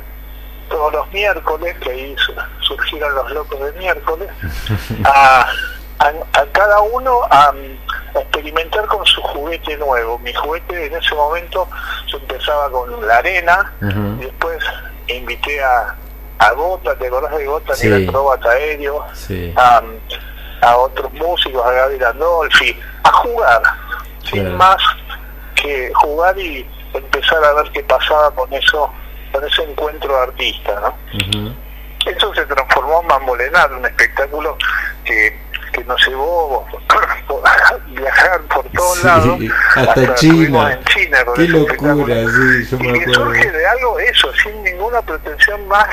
todos 0.72 0.92
los 0.92 1.12
miércoles, 1.12 1.76
que 1.80 1.90
ahí 1.90 2.16
surgieron 2.60 3.14
los 3.14 3.30
locos 3.30 3.60
de 3.60 3.72
miércoles, 3.78 4.28
a, 5.04 5.46
a, 5.98 6.46
cada 6.52 6.80
uno 6.80 7.20
a, 7.30 7.52
experimentar 8.14 8.86
con 8.86 9.04
su 9.06 9.22
juguete 9.22 9.76
nuevo. 9.76 10.18
Mi 10.18 10.32
juguete 10.32 10.86
en 10.86 10.94
ese 10.94 11.14
momento 11.14 11.68
yo 12.06 12.18
empezaba 12.18 12.70
con 12.70 13.06
la 13.06 13.18
arena, 13.18 13.72
y 13.80 14.24
después 14.24 14.58
invité 15.08 15.62
a, 15.62 15.94
a 16.38 16.52
Gota, 16.52 16.96
¿te 16.96 17.06
acordás 17.06 17.36
de 17.36 17.44
Gota? 17.44 17.74
Sí. 17.74 17.86
El 17.88 18.08
acróbata 18.08 18.50
aéreo, 18.50 19.04
a, 19.56 20.76
otros 20.76 21.12
músicos, 21.12 21.64
a 21.66 21.72
Gaby 21.72 21.98
Landolfi, 21.98 22.80
a 23.02 23.12
jugar, 23.12 23.62
sin 24.30 24.56
más 24.56 24.82
que 25.54 25.92
jugar 25.94 26.38
y 26.38 26.66
empezar 26.94 27.44
a 27.44 27.52
ver 27.54 27.70
qué 27.72 27.82
pasaba 27.82 28.30
con 28.30 28.52
eso, 28.52 28.90
con 29.32 29.44
ese 29.44 29.62
encuentro 29.62 30.14
de 30.14 30.22
artista, 30.22 30.80
¿no? 30.80 31.54
Eso 32.06 32.34
se 32.34 32.44
transformó 32.46 33.00
en 33.00 33.06
Mambolenar, 33.06 33.72
un 33.72 33.86
espectáculo 33.86 34.56
que, 35.04 35.38
que 35.72 35.84
nos 35.84 36.06
llevó 36.06 36.66
a 36.66 37.76
viajar 37.88 38.40
por 38.42 38.68
todos 38.70 39.04
lados. 39.04 39.38
Hasta, 39.76 40.14
China. 40.14 40.72
En 40.72 40.84
China 40.84 41.18
Qué 41.34 41.48
locura, 41.48 42.14
sí, 42.14 42.66
yo 42.70 42.78
me 42.78 42.98
y 42.98 43.14
surge 43.14 43.50
de 43.50 43.66
algo 43.66 43.98
eso, 44.00 44.32
sin 44.42 44.62
ninguna 44.64 45.00
pretensión 45.02 45.66
más 45.68 45.88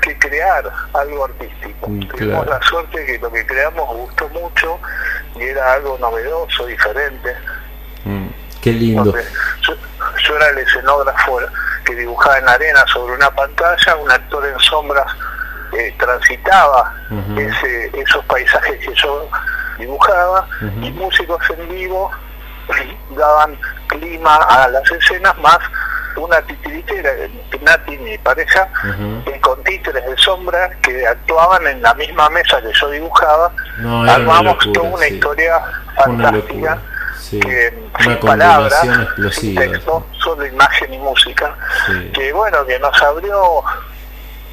que 0.00 0.18
crear 0.18 0.70
algo 0.92 1.24
artístico. 1.24 1.88
Mm, 1.88 2.08
Tuvimos 2.08 2.46
la 2.46 2.62
suerte 2.62 3.04
que 3.06 3.18
lo 3.18 3.30
que 3.30 3.46
creamos 3.46 3.88
gustó 3.96 4.28
mucho 4.30 4.78
y 5.36 5.42
era 5.42 5.74
algo 5.74 5.98
novedoso, 5.98 6.66
diferente. 6.66 7.34
Mm, 8.04 8.28
qué 8.64 8.72
lindo. 8.72 9.14
yo, 9.60 10.36
era 10.36 10.48
el 10.48 10.58
escenógrafo 10.58 11.38
que 11.84 11.94
dibujaba 11.94 12.38
en 12.38 12.48
arena 12.48 12.82
sobre 12.92 13.14
una 13.14 13.30
pantalla, 13.30 13.96
un 13.96 14.10
actor 14.10 14.46
en 14.46 14.58
sombras 14.58 15.06
eh, 15.76 15.94
transitaba 15.98 16.94
ese, 17.36 17.90
esos 18.00 18.24
paisajes 18.24 18.78
que 18.78 18.94
yo 18.94 19.28
dibujaba 19.78 20.48
y 20.80 20.90
músicos 20.92 21.42
en 21.50 21.68
vivo 21.68 22.10
daban 23.10 23.58
clima 23.88 24.36
a 24.36 24.68
las 24.68 24.90
escenas 24.90 25.36
más 25.38 25.58
una 26.16 26.40
titiritera, 26.42 27.10
Nati, 27.60 27.98
mi 27.98 28.16
pareja, 28.18 28.68
con 29.40 29.62
títeres 29.64 30.06
de 30.06 30.16
sombra 30.16 30.70
que 30.80 31.06
actuaban 31.06 31.66
en 31.66 31.82
la 31.82 31.92
misma 31.94 32.30
mesa 32.30 32.62
que 32.62 32.72
yo 32.72 32.90
dibujaba, 32.90 33.52
armamos 34.08 34.56
toda 34.72 34.90
una 34.90 35.08
historia 35.08 35.60
fantástica. 35.96 36.78
Que 37.40 37.74
sin 38.00 38.16
palabras, 38.16 38.74
sin 39.32 39.54
texto, 39.54 40.06
solo 40.18 40.46
imagen 40.46 40.92
y 40.92 40.98
música, 40.98 41.56
que 42.12 42.32
bueno, 42.32 42.64
que 42.66 42.78
nos 42.78 43.00
abrió, 43.02 43.62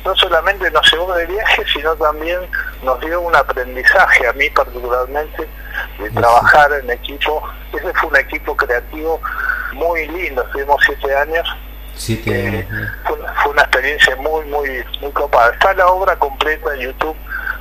no 0.05 0.15
solamente 0.15 0.69
nos 0.71 0.91
llevó 0.91 1.13
de 1.13 1.25
viaje, 1.27 1.63
sino 1.71 1.95
también 1.95 2.39
nos 2.83 2.99
dio 3.01 3.21
un 3.21 3.35
aprendizaje, 3.35 4.27
a 4.27 4.33
mí 4.33 4.49
particularmente, 4.49 5.47
de 5.99 6.09
trabajar 6.11 6.71
en 6.73 6.89
equipo. 6.89 7.43
Ese 7.73 7.93
fue 7.93 8.09
un 8.09 8.17
equipo 8.17 8.55
creativo 8.55 9.21
muy 9.73 10.07
lindo, 10.07 10.43
estuvimos 10.43 10.81
siete 10.85 11.15
años. 11.15 11.47
Siete 11.95 12.59
eh, 12.59 12.67
Fue, 13.05 13.51
una 13.51 13.61
experiencia 13.61 14.15
muy, 14.15 14.45
muy, 14.45 14.83
muy 15.01 15.11
copada. 15.11 15.51
Está 15.51 15.73
la 15.73 15.87
obra 15.87 16.17
completa 16.17 16.73
en 16.73 16.81
YouTube, 16.81 17.15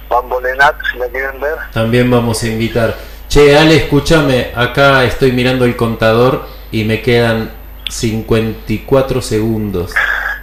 Bambolenat, 0.09 0.77
si 0.91 0.99
la 0.99 1.09
quieren 1.09 1.41
ver. 1.41 1.57
También 1.73 2.11
vamos 2.11 2.43
a 2.43 2.47
invitar. 2.47 2.95
Che, 3.31 3.57
Ale, 3.57 3.77
escúchame, 3.77 4.51
acá 4.57 5.05
estoy 5.05 5.31
mirando 5.31 5.65
el 5.65 5.77
contador 5.77 6.49
y 6.73 6.83
me 6.83 7.01
quedan 7.01 7.53
54 7.89 9.23
segundos 9.23 9.93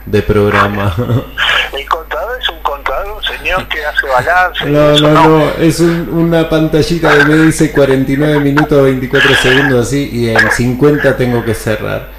de 0.06 0.22
programa. 0.22 0.96
el 1.78 1.86
contador 1.90 2.40
es 2.42 2.48
un 2.48 2.60
contador, 2.60 3.22
señor 3.26 3.68
que 3.68 3.86
hace 3.86 4.08
balance. 4.08 4.66
No, 4.68 4.98
no, 5.00 5.28
no, 5.28 5.50
es 5.60 5.82
una 5.82 6.48
pantallita 6.48 7.18
que 7.18 7.26
me 7.26 7.36
dice 7.36 7.74
49 7.74 8.40
minutos 8.40 8.82
24 8.82 9.36
segundos 9.36 9.88
así 9.88 10.10
y 10.10 10.30
en 10.30 10.50
50 10.50 11.18
tengo 11.18 11.44
que 11.44 11.56
cerrar. 11.56 12.12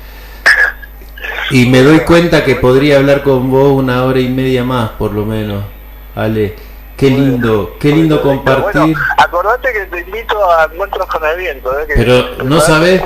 Y 1.50 1.64
me 1.64 1.80
doy 1.80 2.00
cuenta 2.00 2.44
que 2.44 2.56
podría 2.56 2.98
hablar 2.98 3.22
con 3.22 3.50
vos 3.50 3.72
una 3.72 4.04
hora 4.04 4.20
y 4.20 4.28
media 4.28 4.64
más, 4.64 4.90
por 4.90 5.14
lo 5.14 5.24
menos. 5.24 5.64
Ale, 6.14 6.67
qué 6.98 7.10
lindo, 7.10 7.76
qué 7.78 7.92
lindo 7.92 8.20
compartir. 8.20 8.94
acordate 9.16 9.68
que 9.72 9.86
te 9.86 10.00
invito 10.00 10.50
a 10.50 10.64
encuentros 10.64 11.06
con 11.06 11.24
el 11.24 11.38
viento. 11.38 11.78
¿eh? 11.78 11.86
Pero 11.94 12.44
no 12.44 12.60
sabes. 12.60 13.00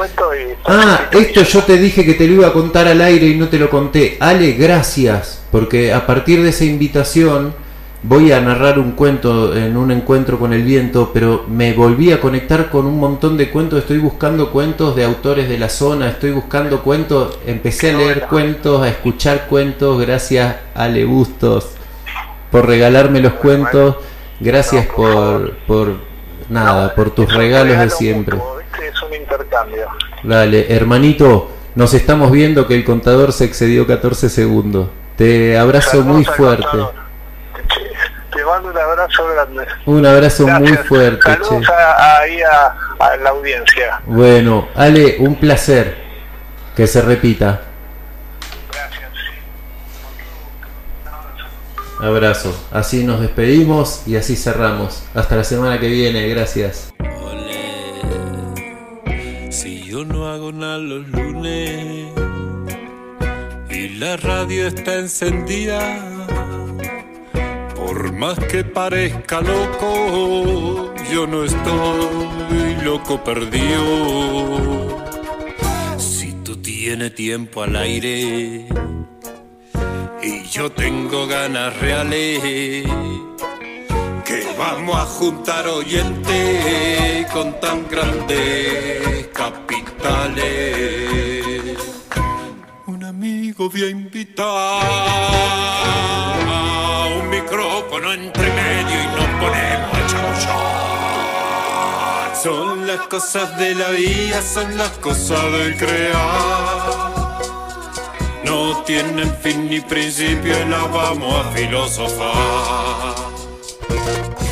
Ah, 0.65 1.09
esto 1.13 1.43
yo 1.43 1.63
te 1.63 1.77
dije 1.77 2.05
que 2.05 2.15
te 2.15 2.27
lo 2.27 2.35
iba 2.35 2.49
a 2.49 2.53
contar 2.53 2.89
al 2.89 3.01
aire 3.03 3.27
y 3.27 3.37
no 3.37 3.49
te 3.49 3.59
lo 3.59 3.69
conté. 3.69 4.17
Ale, 4.19 4.53
gracias, 4.53 5.45
porque 5.53 5.93
a 5.93 6.07
partir 6.07 6.43
de 6.43 6.49
esa 6.49 6.65
invitación 6.65 7.55
voy 8.03 8.33
a 8.33 8.41
narrar 8.41 8.79
un 8.79 8.93
cuento 8.93 9.55
en 9.55 9.77
un 9.77 9.91
encuentro 9.91 10.39
con 10.39 10.55
el 10.55 10.63
viento, 10.63 11.11
pero 11.13 11.45
me 11.47 11.75
volví 11.75 12.13
a 12.13 12.21
conectar 12.21 12.71
con 12.71 12.87
un 12.87 12.99
montón 12.99 13.37
de 13.37 13.51
cuentos, 13.51 13.81
estoy 13.81 13.99
buscando 13.99 14.51
cuentos 14.51 14.97
de 14.97 15.05
autores 15.05 15.49
de 15.49 15.59
la 15.59 15.69
zona, 15.69 16.09
estoy 16.09 16.33
buscando 16.33 16.83
cuentos, 16.83 17.39
empecé 17.47 17.91
a 17.91 17.99
leer 17.99 18.23
cuentos, 18.23 18.83
a 18.83 18.89
escuchar 18.89 19.47
cuentos, 19.47 20.01
gracias 20.01 20.57
Ale 20.75 21.05
Bustos 21.05 21.77
por 22.53 22.69
regalarme 22.69 23.19
los 23.19 23.33
cuentos, 23.33 23.97
gracias 24.39 24.87
por, 24.87 25.57
por 25.67 25.97
nada, 26.49 26.95
por 26.95 27.11
tus 27.11 27.35
regalos 27.35 27.77
de 27.77 27.91
siempre. 27.91 28.39
Es 28.81 29.03
un 29.03 29.15
intercambio. 29.15 29.89
Dale, 30.23 30.73
hermanito, 30.73 31.51
nos 31.75 31.95
estamos 31.95 32.31
viendo 32.31 32.69
que 32.69 32.77
el 32.77 32.85
contador 32.85 33.33
se 33.33 33.45
excedió 33.45 33.89
14 33.89 34.29
segundos. 34.29 34.89
Te 35.17 35.59
abrazo 35.59 36.03
muy 36.03 36.25
fuerte 36.25 36.79
mando 38.45 38.71
un 38.71 38.79
abrazo 38.79 39.27
grande. 39.29 39.67
Un 39.87 40.07
abrazo 40.07 40.47
muy 40.47 40.77
fuerte. 40.77 41.23
Saludos 41.23 41.67
ahí 41.99 42.41
a, 42.43 43.17
la 43.17 43.31
audiencia. 43.31 44.01
Bueno, 44.07 44.69
Ale, 44.75 45.17
un 45.19 45.37
placer. 45.37 46.03
Que 46.77 46.87
se 46.87 47.03
repita. 47.03 47.61
Abrazo. 52.03 52.53
Así 52.73 53.05
nos 53.05 53.21
despedimos 53.21 54.03
y 54.07 54.17
así 54.17 54.35
cerramos. 54.35 55.05
Hasta 55.15 55.37
la 55.37 55.45
semana 55.45 55.79
que 55.79 55.87
viene. 55.87 56.27
Gracias. 56.29 56.93
Si 59.51 59.85
yo 59.85 60.05
no 60.05 60.27
hago 60.27 60.51
nada 60.51 60.79
los 60.79 61.07
lunes 61.07 62.13
y 63.71 63.89
la 64.01 64.17
radio 64.17 64.67
está 64.67 64.99
encendida 64.99 65.81
por 67.77 68.13
más 68.13 68.37
que 68.37 68.65
parezca 68.65 69.41
loco, 69.41 70.93
yo 71.13 71.29
no 71.29 71.45
estoy 71.45 72.83
loco 72.83 73.23
perdido. 73.23 75.05
Si 75.99 76.33
tú 76.43 76.57
tienes 76.57 77.15
tiempo 77.15 77.63
al 77.63 77.77
aire 77.77 78.67
y 80.23 80.45
yo 80.45 80.71
tengo 80.71 81.27
ganas 81.27 81.77
reales, 81.81 82.41
que 84.25 84.47
vamos 84.57 84.97
a 84.97 85.05
juntar 85.05 85.67
oyentes 85.67 87.27
con 87.33 87.59
tan 87.61 87.89
grandes 87.89 89.29
capitales. 89.35 90.47
Un 92.87 93.05
amigo 93.05 93.69
voy 93.69 93.83
a 93.83 93.89
invitar 93.89 95.33
micrófono 97.31 98.13
entre 98.13 98.51
medio 98.53 99.03
y 99.03 99.07
nos 99.07 99.27
ponemos 99.41 100.47
a 100.49 102.33
Son 102.43 102.87
las 102.87 103.01
cosas 103.09 103.59
de 103.59 103.75
la 103.75 103.91
vida, 103.91 104.43
son 104.43 104.77
las 104.77 104.91
cosas 104.99 105.43
del 105.53 105.77
crear. 105.77 107.12
No 108.53 108.83
tienen 108.85 109.35
fin 109.41 109.67
ni 109.71 109.81
principio 109.81 110.53
y 110.53 110.69
las 110.69 110.93
vamos 110.93 111.35
a 111.35 111.51
filosofar. 111.53 113.15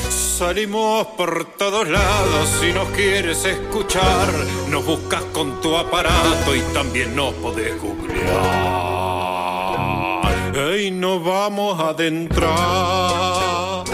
Salimos 0.08 1.06
por 1.18 1.44
todos 1.58 1.86
lados 1.86 2.48
si 2.58 2.72
nos 2.72 2.88
quieres 2.92 3.44
escuchar. 3.44 4.32
Nos 4.70 4.86
buscas 4.86 5.22
con 5.34 5.60
tu 5.60 5.76
aparato 5.76 6.56
y 6.56 6.60
también 6.72 7.14
nos 7.14 7.34
podés 7.34 7.78
googlear. 7.78 8.30
Y 10.80 10.90
nos 10.90 11.22
vamos 11.22 11.78
a 11.78 11.90
adentrar 11.90 13.84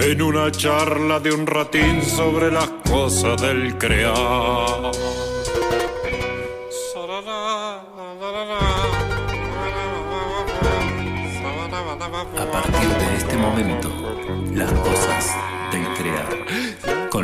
en 0.00 0.20
una 0.20 0.50
charla 0.50 1.20
de 1.20 1.30
un 1.30 1.46
ratín 1.46 2.02
sobre 2.02 2.50
las 2.50 2.70
cosas 2.90 3.40
del 3.40 3.78
crear. 3.78 4.90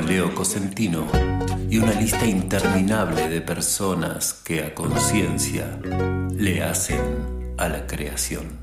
Leo 0.07 0.35
Cosentino 0.35 1.07
y 1.71 1.79
una 1.79 1.93
lista 1.93 2.27
interminable 2.27 3.29
de 3.29 3.41
personas 3.41 4.35
que 4.35 4.63
a 4.63 4.75
conciencia 4.75 5.79
le 6.33 6.63
hacen 6.63 7.55
a 7.57 7.69
la 7.69 7.87
creación. 7.87 8.59